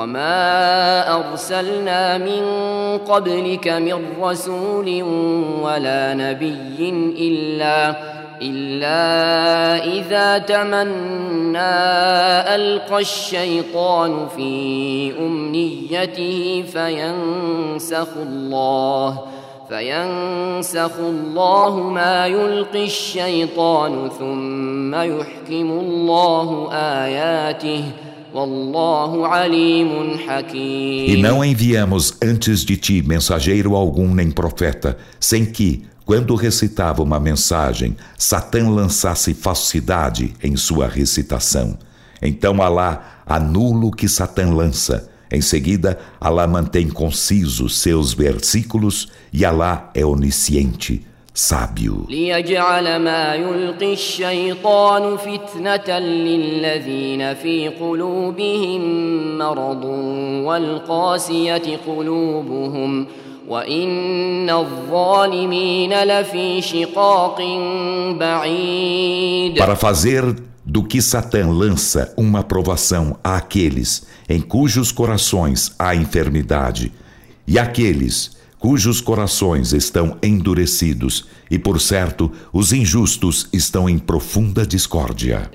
إلا 8.41 9.83
إذا 9.97 10.37
تمنى 10.37 11.59
ألقى 12.55 13.01
الشيطان 13.01 14.27
في 14.35 15.13
أمنيته 15.19 16.63
فينسخ 16.73 18.07
الله 18.17 19.19
فينسخ 19.69 20.91
الله 20.99 21.79
ما 21.79 22.27
يلقي 22.27 22.85
الشيطان 22.85 24.09
ثم 24.19 24.95
يحكم 24.95 25.69
الله 25.71 26.69
آياته. 26.73 27.83
والله 28.35 29.27
عليم 29.27 30.17
حكيم. 30.27 31.07
E 31.07 31.21
não 31.21 31.43
enviamos 31.43 32.17
antes 32.21 32.65
de 32.65 32.75
ti 32.75 33.01
mensageiro 33.01 33.75
algum 33.75 34.13
nem 34.13 34.29
profeta, 34.29 34.97
sem 35.19 35.45
que, 35.45 35.85
quando 36.04 36.34
recitava 36.34 37.02
uma 37.02 37.20
mensagem, 37.20 37.96
Satã 38.18 38.68
lançasse 38.68 39.34
falsidade 39.34 40.34
em 40.42 40.56
sua 40.56 40.88
recitação. 40.88 41.78
Então 42.20 42.60
Alá 42.60 43.22
anula 43.26 43.86
o 43.86 43.90
que 43.90 44.08
Satã 44.08 44.52
lança 44.52 45.10
em 45.30 45.40
seguida, 45.40 45.96
Alá 46.20 46.46
mantém 46.46 46.88
concisos 46.88 47.78
seus 47.78 48.12
versículos 48.12 49.08
e 49.32 49.44
Alá 49.44 49.90
é 49.94 50.04
onisciente, 50.04 51.06
sábio. 51.32 52.06
ليجعل 52.08 52.98
ما 52.98 53.34
يلقي 53.34 53.92
الشيطان 53.92 55.16
فتنة 55.16 55.98
للذين 55.98 57.34
في 57.34 57.68
قلوبهم 57.68 58.82
مرض 59.38 59.84
والقاسية 60.44 61.78
قلوبهم 61.86 63.06
وإن 63.48 64.50
الظالمين 64.50 66.02
لفي 66.02 66.62
شقاق 66.62 67.38
بعيد 68.18 69.58
Para 69.58 69.76
fazer 69.76 70.36
do 70.64 70.84
que 70.84 71.02
Satã 71.02 71.48
lança 71.48 72.14
uma 72.16 72.44
provação 72.44 73.16
àqueles 73.24 74.06
em 74.28 74.40
cujos 74.40 74.92
corações 74.92 75.72
há 75.76 75.96
enfermidade, 75.96 76.92
e 77.46 77.58
aqueles 77.58 78.36
cujos 78.64 79.00
corações 79.00 79.72
estão 79.72 80.16
endurecidos, 80.22 81.26
e 81.50 81.58
por 81.58 81.80
certo, 81.80 82.30
os 82.52 82.72
injustos 82.72 83.48
estão 83.52 83.88
em 83.88 83.98
profunda 83.98 84.66
discórdia. 84.66 85.50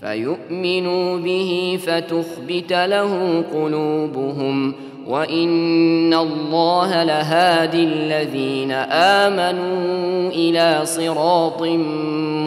فيؤمنوا 0.00 1.18
به 1.18 1.78
فتخبت 1.86 2.72
له 2.72 3.42
قلوبهم 3.52 4.74
وإن 5.10 6.14
الله 6.14 7.02
لهادي 7.02 7.84
الذين 7.84 8.72
آمنوا 8.72 10.30
إلى 10.30 10.82
صراط 10.84 11.62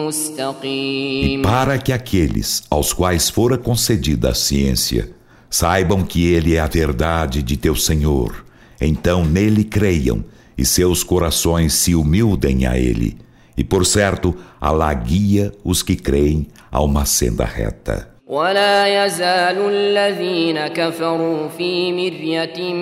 مستقيم. 0.06 1.42
E 1.42 1.42
para 1.42 1.78
que 1.78 1.92
aqueles 1.92 2.62
aos 2.70 2.92
quais 2.92 3.30
fora 3.30 3.56
concedida 3.56 4.30
a 4.30 4.34
ciência 4.34 5.10
saibam 5.48 6.02
que 6.02 6.26
ele 6.32 6.54
é 6.54 6.60
a 6.60 6.66
verdade 6.66 7.42
de 7.42 7.56
teu 7.56 7.74
Senhor, 7.74 8.44
então 8.80 9.24
nele 9.24 9.64
creiam 9.64 10.24
e 10.56 10.64
seus 10.64 11.02
corações 11.02 11.72
se 11.72 11.94
humildem 11.94 12.66
a 12.66 12.78
ele. 12.78 13.16
E 13.56 13.64
por 13.64 13.84
certo, 13.84 14.34
Allah 14.60 14.92
guia 14.94 15.52
os 15.64 15.82
que 15.82 15.96
creem 15.96 16.46
a 16.70 16.82
uma 16.82 17.04
senda 17.04 17.44
reta. 17.44 18.10
ولا 18.27 19.05
يزال 19.05 19.57
الذين 19.69 20.67
كفروا 20.67 21.47
في 21.57 21.93
مرية 21.93 22.73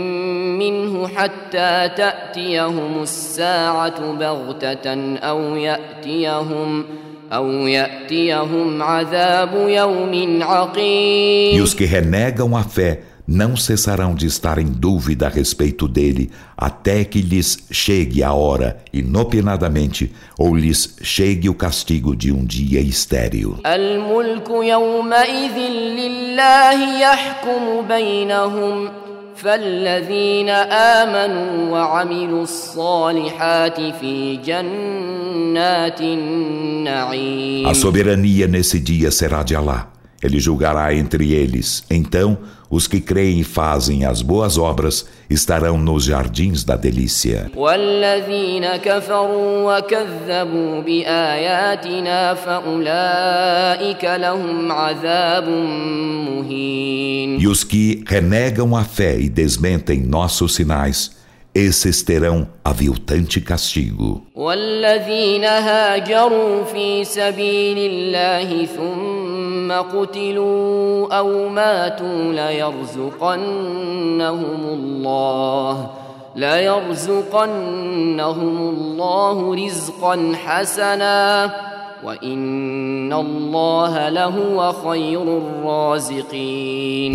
منه 0.60 1.08
حتى 1.08 1.90
تأتيهم 1.98 3.02
الساعة 3.02 4.14
بغتة 4.14 5.18
أو 5.18 5.56
يأتيهم 5.56 6.84
E 11.56 11.62
os 11.62 11.74
que 11.74 11.86
renegam 11.86 12.56
a 12.56 12.64
fé 12.64 13.00
não 13.27 13.57
cessarão 13.57 14.15
de 14.15 14.27
estar 14.27 14.59
em 14.59 14.67
dúvida 14.67 15.27
a 15.27 15.29
respeito 15.29 15.87
dele 15.87 16.31
até 16.57 17.05
que 17.05 17.21
lhes 17.21 17.59
chegue 17.71 18.23
a 18.23 18.33
hora 18.33 18.79
inopinadamente 18.93 20.13
ou 20.39 20.55
lhes 20.55 20.97
chegue 21.03 21.49
o 21.49 21.55
castigo 21.55 22.17
de 22.17 22.33
um 22.33 22.45
dia 22.45 22.81
estéril. 22.81 23.59
فالذين 29.43 30.49
آمنوا 30.51 31.71
وعملوا 31.71 32.43
الصالحات 32.43 33.81
في 34.01 34.37
جنات 34.37 36.01
النعيم 36.01 37.69
A 37.69 37.75
soberania 37.75 38.47
nesse 38.49 38.81
dia 38.81 39.11
será 39.11 39.43
de 39.43 39.55
Allah. 39.55 39.87
Ele 40.24 40.40
julgará 40.40 40.96
entre 40.96 41.34
eles. 41.34 41.84
Então, 41.90 42.38
os 42.70 42.88
que 42.88 43.00
creem 43.02 43.42
e 43.42 43.44
fazem 43.44 44.06
as 44.06 44.22
boas 44.22 44.58
obras 44.58 45.06
estarão 45.30 45.78
nos 45.78 46.06
jardins 46.06 46.64
da 46.64 46.76
delícia. 46.76 47.52
E 57.40 57.48
os 57.48 57.64
que 57.64 58.04
renegam 58.08 58.76
a 58.76 58.84
fé 58.84 59.20
e 59.20 59.30
desmentem 59.30 60.02
nossos 60.02 60.56
sinais, 60.56 61.12
esses 61.56 62.02
terão 62.04 62.48
aviltante 62.64 63.40
castigo. 63.42 64.22
والذين 64.36 65.44
هاجروا 65.44 66.64
في 66.64 67.04
سبيل 67.04 67.78
الله 67.78 68.66
ثم 68.66 69.72
قتلوا 69.72 71.14
أو 71.18 71.50
ماتوا 71.50 72.34
ليرزقنهم 72.34 73.44
الله 74.66 75.90
ليرزقنهم 76.36 77.54
الله 78.58 79.56
رزقا 79.56 80.34
حسنا 80.46 81.73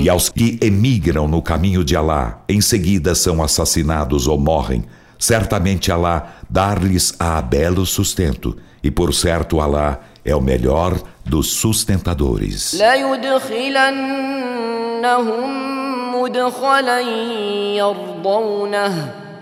E 0.02 0.08
aos 0.08 0.30
que 0.30 0.58
emigram 0.62 1.28
no 1.28 1.42
caminho 1.42 1.84
de 1.84 1.94
Alá, 1.94 2.42
em 2.48 2.60
seguida 2.62 3.14
são 3.14 3.42
assassinados 3.42 4.26
ou 4.26 4.38
morrem, 4.38 4.84
certamente 5.18 5.92
Alá 5.92 6.36
dar-lhes 6.48 7.14
a 7.18 7.42
belo 7.42 7.84
sustento, 7.84 8.56
e 8.82 8.90
por 8.90 9.12
certo 9.12 9.60
Alá 9.60 10.00
é 10.24 10.34
o 10.34 10.40
melhor 10.40 10.98
dos 11.24 11.52
sustentadores. 11.52 12.72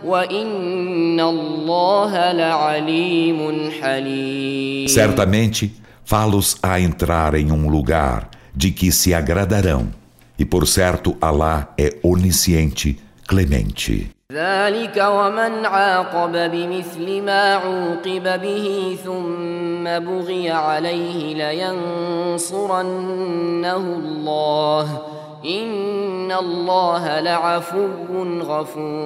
مدخلا 0.06 1.30
يرضونه 2.90 4.88
Certamente, 4.88 5.72
fá-los 6.04 6.58
a 6.62 6.80
entrar 6.80 7.36
em 7.36 7.52
um 7.52 7.70
lugar 7.70 8.30
de 8.56 8.72
que 8.72 8.92
se 8.92 9.14
agradarão, 9.14 9.88
e 10.38 10.46
por 10.46 10.68
certo 10.68 11.16
Alá 11.22 11.70
é 11.78 11.96
onisciente, 12.04 13.00
clemente. 13.28 14.10
ذلك 14.32 14.98
ومن 14.98 15.66
عاقب 15.66 16.52
بمثل 16.52 17.22
ما 17.22 17.54
عوقب 17.54 18.42
به 18.42 18.98
ثم 19.04 19.84
بغي 19.84 20.52
عليه 20.52 21.36
لينصرنه 22.32 23.76
الله 23.76 25.02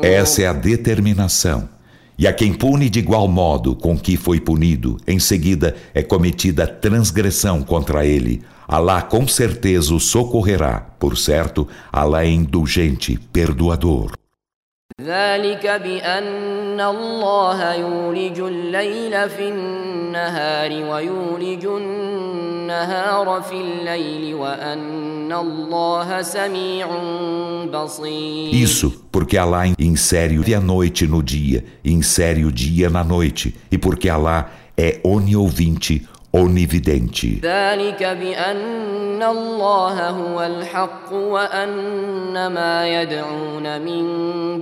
essa 0.03 0.41
é 0.41 0.47
a 0.47 0.55
determinação. 0.55 1.69
E 2.19 2.27
a 2.27 2.33
quem 2.33 2.55
pune 2.55 2.89
de 2.89 2.99
igual 2.99 3.29
modo 3.29 3.77
com 3.77 3.99
que 3.99 4.17
foi 4.17 4.41
punido, 4.41 4.99
em 5.07 5.19
seguida 5.19 5.77
é 5.93 6.03
cometida 6.03 6.67
transgressão 6.67 7.63
contra 7.63 8.07
ele. 8.07 8.43
Alá 8.67 9.03
com 9.03 9.29
certeza 9.29 9.95
o 9.95 10.01
socorrerá. 10.01 10.81
Por 10.99 11.19
certo, 11.19 11.69
Alá 11.93 12.25
é 12.25 12.31
indulgente, 12.31 13.19
perdoador. 13.33 14.20
ذلك 15.02 15.68
بأن 15.68 16.82
الله 16.82 17.74
يولج 17.74 18.40
الليل 18.40 19.30
في 19.30 19.50
النهار 19.50 20.72
ويولج 20.72 21.66
النهار 21.66 23.42
في 23.42 23.56
الليل 23.56 24.36
وأن 24.36 25.34
الله 25.34 26.22
سميع 26.22 26.88
بصير 27.74 28.54
Isso 28.54 28.92
porque 29.12 29.38
Allah 29.38 29.68
insere 29.78 30.38
a 30.56 30.60
noite 30.62 31.06
no 31.08 31.22
dia, 31.22 31.64
insere 31.84 32.46
o 32.46 32.52
dia 32.52 32.90
na 32.90 33.04
noite, 33.04 33.54
e 33.70 33.78
porque 33.78 34.08
Allah 34.08 34.50
é 34.78 35.00
oniovinte, 35.04 36.08
onividente. 36.36 37.40
ذلك 37.42 38.04
بأن 38.04 39.24
الله 39.24 40.10
هو 40.10 40.44
الحق 40.44 41.14
وأن 41.14 42.48
ما 42.48 43.02
يدعون 43.02 43.82
من 43.82 44.04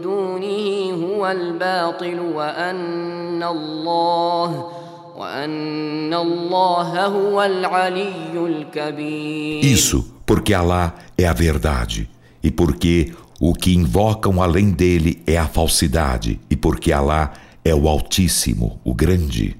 دونه 0.01 0.93
هو 1.05 1.31
الباطل 1.31 2.19
وأن 2.19 3.43
الله 3.43 4.71
وأن 5.17 6.13
الله 6.13 7.05
هو 7.05 7.43
العلي 7.43 8.33
الكبير. 8.35 9.63
Isso 9.63 10.05
porque 10.25 10.53
Allah 10.53 10.93
é 11.17 11.25
a 11.25 11.33
verdade 11.33 12.09
e 12.43 12.51
porque 12.51 13.13
o 13.39 13.53
que 13.53 13.73
invocam 13.73 14.41
além 14.41 14.71
dele 14.71 15.21
é 15.25 15.37
a 15.37 15.47
falsidade 15.47 16.39
e 16.49 16.55
porque 16.55 16.91
Allah 16.91 17.33
é 17.65 17.73
o 17.73 17.87
Altíssimo, 17.87 18.79
o 18.83 18.93
Grande. 18.93 19.55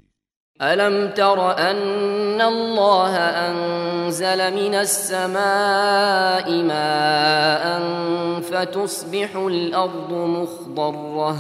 ألم 0.64 1.12
تر 1.12 1.58
أن 1.58 2.42
الله 2.42 3.16
أنزل 3.18 4.54
من 4.54 4.76
السماء 4.76 6.52
ماء 6.64 7.82
فتصبح 8.42 9.36
الأرض 9.36 10.14
مخضرة 10.14 11.38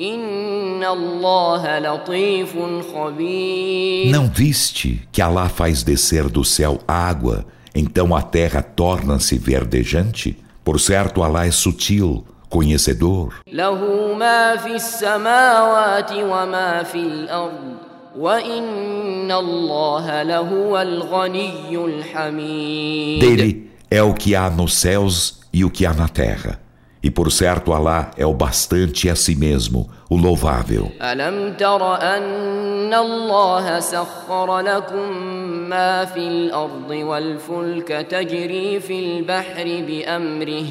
إن 0.00 0.84
الله 0.84 1.78
لطيف 1.78 2.56
خبير 2.94 4.12
Não 4.12 4.26
viste 4.28 5.08
que 5.12 5.22
Allah 5.22 5.48
faz 5.48 5.82
descer 5.84 6.28
do 6.28 6.44
céu 6.44 6.78
água, 6.88 7.44
então 7.74 8.16
a 8.16 8.22
terra 8.22 8.62
torna-se 8.62 9.38
verdejante? 9.38 10.36
Por 10.64 10.80
certo, 10.80 11.22
Allah 11.22 11.46
é 11.46 11.52
sutil, 11.52 12.24
conhecedor. 12.50 13.32
له 13.52 14.14
ما 14.18 14.56
في 14.56 14.74
السماوات 14.74 16.12
وما 16.12 16.82
في 16.82 16.98
الأرض 16.98 17.76
dele 23.19 23.71
é 23.89 24.03
o 24.03 24.13
que 24.13 24.35
há 24.35 24.49
nos 24.49 24.73
céus 24.75 25.41
e 25.53 25.63
o 25.63 25.69
que 25.69 25.85
há 25.85 25.93
na 25.93 26.07
terra. 26.07 26.59
E 27.03 27.09
por 27.09 27.31
certo 27.31 27.73
Alá 27.73 28.11
é 28.15 28.25
o 28.25 28.33
bastante 28.33 29.09
a 29.09 29.15
si 29.15 29.35
mesmo, 29.35 29.89
o 30.09 30.15
louvável. 30.15 30.91
ألم 31.01 31.53
تر 31.57 31.95
أن 31.95 32.93
الله 32.93 33.79
سخر 33.79 34.59
لكم 34.59 35.17
ما 35.69 36.05
في 36.05 36.19
الأرض 36.19 36.89
والفلك 36.89 37.87
تجري 37.87 38.79
في 38.79 38.99
البحر 38.99 39.83
بأمره 39.87 40.65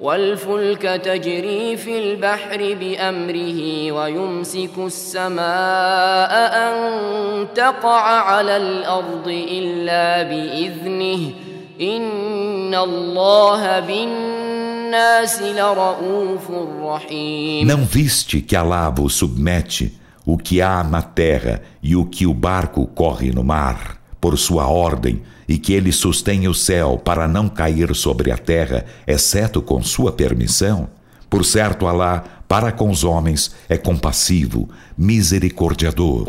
والفلك 0.00 0.82
تجري 0.82 1.76
في 1.76 1.98
البحر 1.98 2.74
بأمره 2.74 3.92
ويمسك 3.92 4.78
السماء 4.78 6.32
أن 6.54 7.48
تقع 7.54 8.02
على 8.02 8.56
الأرض 8.56 9.28
إلا 9.28 10.22
بإذنه. 10.22 11.32
إن 11.80 12.74
الله 12.74 13.80
بالناس 13.80 15.42
لرؤوف 15.42 16.50
رحيم. 16.82 17.66
Não 17.66 17.84
viste 17.84 18.40
que 18.40 18.56
Allah 18.56 18.90
vos 18.90 19.14
submete 19.14 19.92
o 20.26 20.36
que 20.36 20.60
há 20.60 20.82
na 20.84 21.02
terra 21.02 21.62
e 21.82 21.96
o 21.96 22.04
que 22.04 22.26
o 22.26 22.34
barco 22.34 22.86
corre 22.86 23.30
no 23.30 23.44
mar? 23.44 23.97
Por 24.20 24.36
sua 24.38 24.68
ordem 24.68 25.22
e 25.48 25.58
que 25.58 25.72
ele 25.72 25.92
sustém 25.92 26.46
o 26.46 26.54
céu 26.54 27.00
para 27.02 27.26
não 27.26 27.48
cair 27.48 27.94
sobre 27.94 28.30
a 28.30 28.36
terra, 28.36 28.84
exceto 29.06 29.62
com 29.62 29.82
sua 29.82 30.12
permissão? 30.12 30.88
Por 31.30 31.44
certo, 31.44 31.86
Alá, 31.86 32.24
para 32.48 32.72
com 32.72 32.88
os 32.88 33.04
homens, 33.04 33.54
é 33.68 33.76
compassivo, 33.76 34.70
misericordiador. 34.96 36.24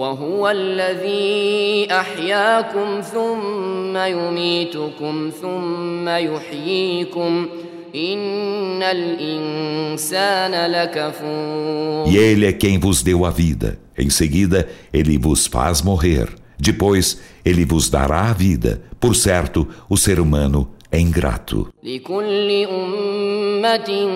E 12.07 12.17
ele 12.17 12.45
é 12.45 12.51
quem 12.51 12.77
vos 12.77 13.01
deu 13.01 13.25
a 13.25 13.29
vida. 13.29 13.79
Em 13.97 14.09
seguida, 14.09 14.67
ele 14.93 15.17
vos 15.17 15.47
faz 15.47 15.81
morrer. 15.81 16.29
Depois, 16.58 17.20
ele 17.44 17.64
vos 17.64 17.90
dará 17.90 18.22
a 18.30 18.32
vida. 18.32 18.80
Por 19.00 19.14
certo, 19.14 19.66
o 19.88 19.96
ser 19.96 20.20
humano 20.20 20.70
é 20.90 20.98
ingrato. 21.00 21.68
لكل 21.82 22.66
أمة 22.70 24.08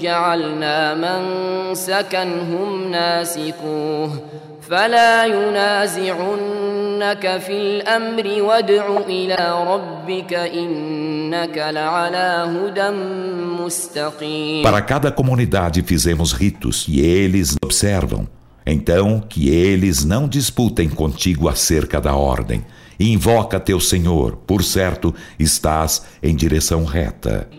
جعلنا 0.00 0.94
منسكا 0.94 2.22
هم 2.22 2.90
ناسكوه 2.90 4.22
فلا 4.68 5.24
ينازعنك 6.18 7.38
في 7.38 7.52
الأمر 7.52 8.42
وادع 8.42 8.98
إلى 9.08 9.64
ربك 9.66 10.34
إنك 10.34 11.58
لعلى 11.58 12.46
هدى 12.52 12.90
مستقيم 13.64 14.62
Para 14.62 14.80
cada 14.82 15.10
comunidade 15.10 15.82
fizemos 15.82 16.32
ritos 16.32 16.86
e 16.88 17.00
eles 17.00 17.56
observam. 17.64 18.26
então, 18.65 19.19
que 19.19 19.49
eles 19.49 20.03
não 20.05 20.27
disputem 20.27 20.89
contigo 20.89 21.49
acerca 21.49 21.99
da 21.99 22.15
ordem. 22.15 22.63
Invoca 22.99 23.59
teu 23.59 23.79
Senhor, 23.79 24.37
por 24.47 24.63
certo, 24.63 25.13
estás 25.37 26.03
em 26.21 26.35
direção 26.35 26.85
reta. 26.85 27.49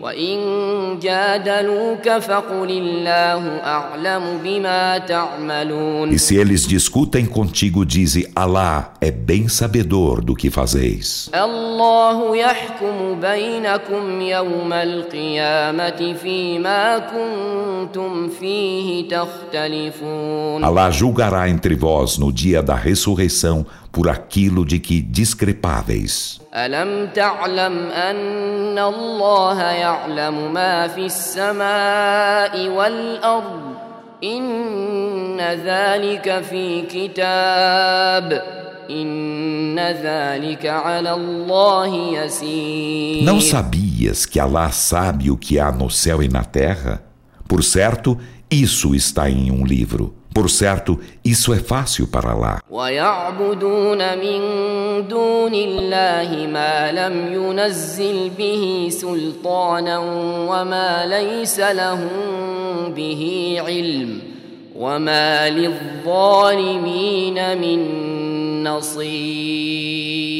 E 6.13 6.19
se 6.19 6.35
eles 6.35 6.65
discutem 6.67 7.25
contigo, 7.25 7.85
dize: 7.85 8.29
Alá 8.35 8.93
é 9.01 9.11
bem 9.11 9.47
sabedor 9.47 10.21
do 10.21 10.35
que 10.35 10.49
fazeis. 10.49 11.29
Alá 20.61 20.91
julgará 20.91 21.49
entre 21.49 21.75
vós 21.75 22.17
no 22.17 22.31
dia 22.31 22.61
da 22.61 22.75
ressurreição 22.75 23.65
por 23.94 24.08
aquilo 24.08 24.64
de 24.64 24.78
que 24.78 25.00
discrepáveis. 25.00 26.40
ألم 26.54 27.10
تعلم 27.14 27.90
أن 27.90 28.78
الله 28.78 29.62
يعلم 29.62 30.52
ما 30.52 30.88
في 30.88 31.06
السماء 31.06 32.68
والأرض 32.68 33.60
إن 34.24 35.40
ذلك 35.40 36.42
في 36.42 36.82
كتاب 36.82 38.42
إن 38.90 39.78
ذلك 39.78 40.66
على 40.66 41.12
الله 41.12 41.94
يسير 42.18 43.24
Não 43.24 43.40
sabias 43.40 44.26
que 44.26 44.40
Alá 44.40 44.70
sabe 44.70 45.30
o 45.30 45.36
que 45.36 45.58
há 45.58 45.70
no 45.70 45.88
céu 45.88 46.22
e 46.22 46.28
na 46.28 46.44
terra? 46.44 47.02
Por 47.48 47.62
certo, 47.62 48.18
isso 48.50 48.94
está 48.94 49.30
em 49.30 49.50
um 49.50 49.64
livro. 49.64 50.14
Por 50.35 50.49
certo, 50.49 50.99
isso 51.23 51.53
é 51.53 51.59
fácil 51.59 52.07
para 52.07 52.33
lá. 52.33 52.61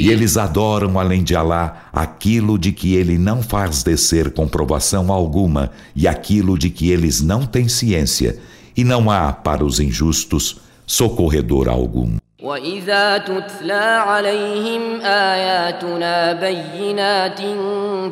E 0.01 0.09
eles 0.11 0.35
adoram 0.35 0.99
além 0.99 1.23
de 1.23 1.37
Alá 1.37 1.87
aquilo 1.93 2.59
de 2.59 2.73
que 2.73 2.95
ele 2.95 3.17
não 3.17 3.41
faz 3.41 3.81
descer 3.81 4.33
comprovação 4.33 5.09
alguma 5.09 5.71
e 5.95 6.05
aquilo 6.05 6.57
de 6.57 6.69
que 6.69 6.91
eles 6.91 7.21
não 7.21 7.45
têm 7.45 7.69
ciência 7.69 8.37
e 8.77 8.83
não 8.83 9.09
há 9.09 9.31
para 9.31 9.63
os 9.63 9.79
injustos 9.79 10.57
socorredor 10.85 11.69
algum. 11.69 12.17
وإذا 12.43 13.17
تتلى 13.17 14.03
عليهم 14.05 15.01
آياتنا 15.01 16.33
بينات 16.33 17.39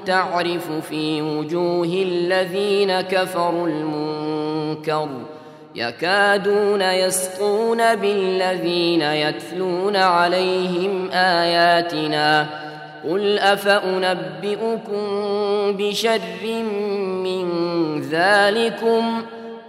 تعرف 0.05 0.72
في 0.89 1.22
وجوه 1.22 1.86
الذين 1.86 3.01
كفروا 3.01 3.68
المنكر 3.68 5.09
يكادون 5.76 6.82
يسقون 6.82 7.95
بالذين 7.95 9.01
يتلون 9.01 9.95
عليهم 9.95 11.09
آياتنا 11.11 12.47
قل 13.09 13.39
أفأنبئكم 13.39 15.03
بشر 15.78 16.22
من 17.24 17.45
ذلكم 18.01 19.22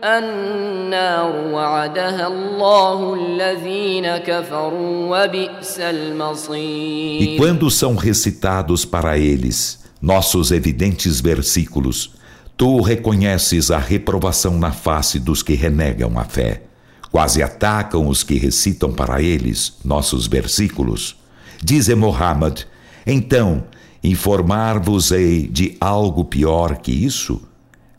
النار 0.04 1.54
وعدها 1.54 2.28
الله 2.28 3.14
الذين 3.14 4.18
كفروا 4.18 5.24
وبئس 5.24 5.80
المصير 5.80 7.22
E 7.22 7.38
quando 7.38 7.70
são 7.70 7.96
recitados 7.96 8.86
para 8.86 9.18
eles 9.18 9.80
nossos 10.02 10.52
evidentes 10.52 11.20
versículos, 11.20 12.12
tu 12.56 12.82
reconheces 12.82 13.72
a 13.72 13.78
reprovação 13.78 14.58
na 14.58 14.72
face 14.72 15.20
dos 15.20 15.44
que 15.44 15.54
renegam 15.54 16.18
a 16.18 16.24
fé. 16.24 16.64
Quase 17.12 17.42
atacam 17.42 18.08
os 18.08 18.24
que 18.24 18.38
recitam 18.38 18.92
para 18.94 19.22
eles 19.22 19.78
nossos 19.84 20.28
versículos. 20.28 21.16
Dize 21.62 21.94
Muhammad, 21.96 22.62
então, 23.06 23.64
informar-vos-ei 24.04 25.48
de 25.48 25.76
algo 25.82 26.24
pior 26.26 26.78
que 26.78 26.92
isso? 26.92 27.42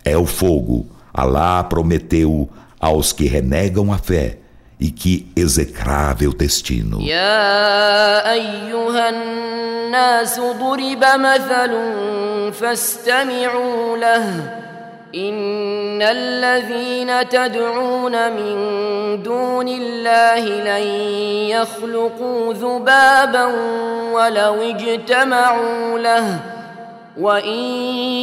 É 0.05 0.17
o 0.17 0.25
fogo. 0.25 0.87
Alá 1.15 1.63
prometeu 1.65 2.49
aos 2.81 3.13
que 3.13 3.27
renegam 3.27 3.93
a 3.93 3.99
fé. 3.99 4.39
E 4.83 4.91
que 4.91 5.31
execrável 5.37 6.33
destino. 6.33 7.01
يا 7.03 8.33
أيها 8.33 9.09
الناس 9.09 10.41
ضرب 10.41 11.05
مثل 11.21 11.73
فاستمعوا 12.53 13.97
له 13.97 14.61
إن 15.15 16.03
الذين 16.03 17.29
تدعون 17.29 18.33
من 18.33 18.57
دون 19.23 19.69
الله 19.69 20.45
لن 20.45 20.87
يخلقوا 21.51 22.55
ذبابا 22.55 23.45
ولو 24.13 24.55
اجتمعوا 24.55 25.99
له 25.99 26.41
وإن 27.19 27.59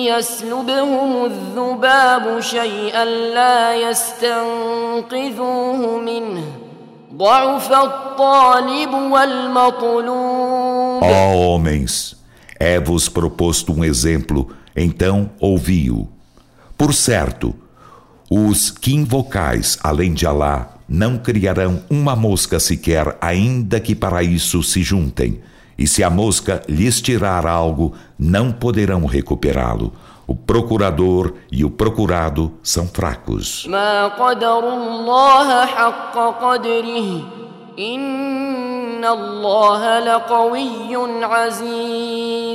يسلبهم 0.05 1.25
الذباب 1.25 2.39
شيئا 2.39 3.05
لا 3.05 3.75
يستنقذوه 3.89 5.99
منه 5.99 6.43
ضعف 7.13 7.71
الطالب 7.71 8.93
والمطلوب 8.93 11.03
Ó 11.03 11.35
homens, 11.35 12.15
é-vos 12.59 13.09
proposto 13.09 13.73
um 13.73 13.83
exemplo, 13.83 14.49
então 14.75 15.29
ouvi-o. 15.39 16.07
Por 16.77 16.93
certo, 16.93 17.53
os 18.29 18.71
que 18.71 18.93
invocais 18.93 19.77
além 19.83 20.13
de 20.13 20.25
Alá 20.25 20.69
não 20.87 21.17
criarão 21.17 21.81
uma 21.89 22.15
mosca 22.15 22.59
sequer, 22.59 23.17
ainda 23.19 23.79
que 23.79 23.93
para 23.93 24.23
isso 24.23 24.63
se 24.63 24.81
juntem. 24.83 25.41
E 25.82 25.86
se 25.88 26.04
a 26.04 26.08
mosca 26.08 26.62
lhes 26.68 27.00
tirar 27.00 27.44
algo, 27.44 27.92
não 28.16 28.52
poderão 28.52 29.04
recuperá-lo. 29.04 29.92
O 30.28 30.32
procurador 30.36 31.34
e 31.50 31.64
o 31.64 31.70
procurado 31.70 32.52
são 32.62 32.86
fracos. 32.86 33.66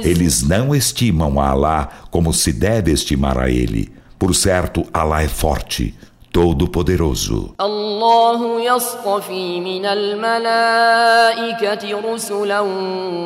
Eles 0.05 0.41
não 0.43 0.73
estimam 0.73 1.38
a 1.41 1.49
Alá 1.49 1.89
como 2.09 2.32
se 2.32 2.53
deve 2.53 2.93
estimar 2.93 3.38
a 3.38 3.49
ele. 3.49 3.91
Por 4.17 4.34
certo, 4.34 4.86
Alá 4.93 5.21
é 5.21 5.28
forte. 5.28 5.93
todo-poderoso. 6.36 7.54
الله 7.60 8.60
يصطفي 8.74 9.60
من 9.60 9.86
الملائكة 9.86 11.82
رسلا 12.12 12.60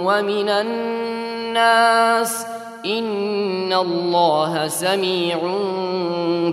ومن 0.05 0.49
الناس 0.49 2.47
إن 2.87 3.73
الله 3.73 4.69
سميع 4.69 5.39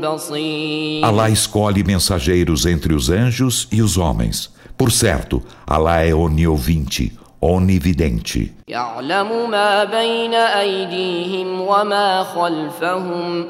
بصير 0.01 1.03
Alá 1.05 1.29
escolhe 1.29 1.84
mensageiros 1.84 2.65
entre 2.65 2.93
os 2.93 3.09
anjos 3.09 3.67
e 3.71 3.81
os 3.81 3.97
homens. 3.97 4.49
Por 4.77 4.91
certo, 4.91 5.41
Alá 5.67 6.01
é 6.05 6.13
oniovinte, 6.13 7.11
onividente. 7.41 8.51
يعلم 8.67 9.49
ما 9.49 9.84
بين 9.84 10.34
أيديهم 10.34 11.61
وما 11.61 12.23
خلفهم 12.23 13.45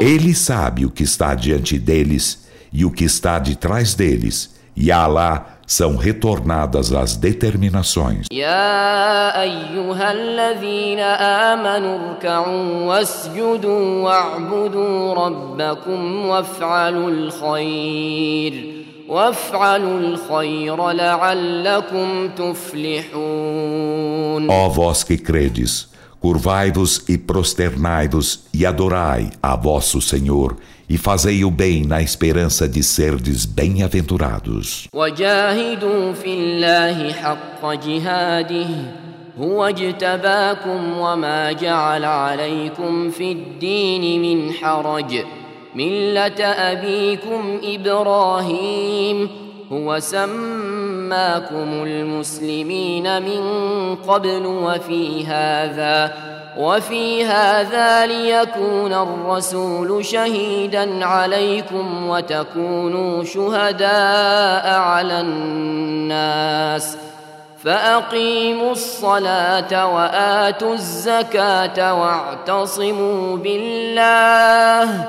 ele 0.00 0.34
sabe 0.34 0.84
o 0.84 0.90
que 0.90 1.02
está 1.02 1.34
diante 1.34 1.78
deles 1.78 2.48
e 2.72 2.84
o 2.84 2.90
que 2.90 3.04
está 3.04 3.38
de 3.38 3.56
trás 3.56 3.94
deles, 3.94 4.54
e 4.76 4.92
a 4.92 5.02
Alá 5.02 5.58
são 5.66 5.96
retornadas 5.96 6.92
as 6.92 7.16
determinações. 7.16 8.26
Ó 24.48 24.68
vós 24.68 25.02
que 25.04 25.16
credes, 25.18 25.88
curvai-vos 26.19 27.03
e 27.07 27.17
prosternai-vos 27.17 28.45
e 28.53 28.65
adorai 28.65 29.29
a 29.41 29.55
vosso 29.55 30.01
Senhor 30.01 30.57
e 30.89 30.97
fazei 30.97 31.43
o 31.43 31.51
bem 31.51 31.83
na 31.85 32.01
esperança 32.01 32.67
de 32.67 32.81
serdes 32.83 33.45
bem-aventurados. 33.45 34.87
وجاهدوا 34.93 36.13
في 36.13 36.33
الله 36.33 37.13
حق 37.13 37.73
جهاده 37.73 38.67
هو 39.39 39.65
اجتباكم 39.65 40.97
وما 40.97 41.51
جعل 41.51 42.05
عليكم 42.05 43.09
في 43.09 43.31
الدين 43.31 44.21
من 44.21 44.53
حرج 44.53 45.25
مله 45.75 46.45
ابيكم 46.45 47.59
ابراهيم 47.63 49.29
هو 49.71 49.99
سماكم 51.10 51.82
المسلمين 51.82 53.22
من 53.22 53.42
قبل 53.96 54.46
وفي 54.46 55.26
هذا 55.26 56.14
وفي 56.58 57.24
هذا 57.24 58.06
ليكون 58.06 58.92
الرسول 58.92 60.04
شهيدا 60.04 61.06
عليكم 61.06 62.08
وتكونوا 62.08 63.24
شهداء 63.24 64.66
على 64.80 65.20
الناس. 65.20 66.96
فاقيموا 67.64 68.72
الصلاه 68.72 69.94
واتوا 69.94 70.74
الزكاه 70.74 72.00
واعتصموا 72.00 73.36
بالله 73.36 75.04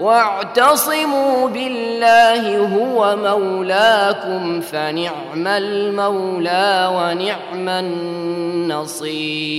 واعتصموا 0.00 1.48
بالله 1.48 2.58
هو 2.58 3.16
مولاكم 3.16 4.60
فنعم 4.60 5.46
المولى 5.46 6.90
ونعم 6.94 7.68
النصير 7.68 9.50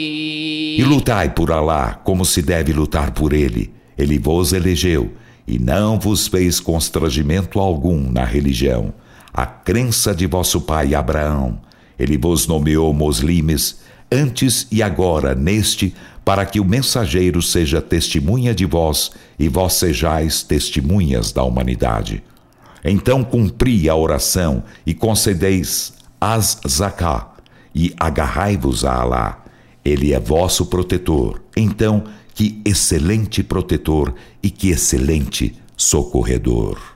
E 0.80 0.84
lutai 0.84 1.30
por 1.30 1.52
Alá 1.52 2.00
como 2.04 2.26
se 2.26 2.42
deve 2.42 2.74
lutar 2.74 3.12
por 3.12 3.34
ele. 3.34 3.72
Ele 3.98 4.18
vos 4.18 4.52
elegeu 4.52 5.12
e 5.48 5.60
não 5.60 6.00
vos 6.00 6.28
fez 6.28 6.60
constrangimento 6.60 7.60
algum 7.60 8.12
na 8.12 8.24
religião. 8.24 8.94
A 9.34 9.46
crença 9.46 10.16
de 10.16 10.26
vosso 10.26 10.62
pai 10.62 10.96
Abraão. 10.96 11.60
Ele 12.00 12.18
vos 12.18 12.48
nomeou 12.48 12.92
muslimes 12.94 13.80
antes 14.12 14.68
e 14.72 14.82
agora 14.82 15.36
neste, 15.36 15.94
para 16.27 16.45
que 16.45 16.59
o 16.59 16.65
mensageiro 16.65 17.41
seja 17.41 17.81
testemunha 17.81 18.53
de 18.53 18.67
vós 18.67 19.13
e 19.39 19.49
vós 19.49 19.75
sejais 19.75 20.43
testemunhas 20.43 21.31
da 21.31 21.45
humanidade. 21.45 22.21
Então 22.85 23.23
cumpri 23.23 23.89
a 23.89 23.95
oração 23.95 24.65
e 24.85 24.93
concedeis 24.93 25.95
as 26.21 26.59
zaká 26.67 27.33
e 27.73 27.95
agarrai-vos 27.97 28.85
a 28.85 28.95
Alá. 28.95 29.45
Ele 29.85 30.13
é 30.13 30.19
vosso 30.19 30.67
protetor. 30.67 31.41
Então, 31.57 32.03
que 32.35 32.61
excelente 32.65 33.45
protetor 33.45 34.13
e 34.43 34.51
que 34.51 34.71
excelente 34.71 35.55
socorredor. 35.77 36.96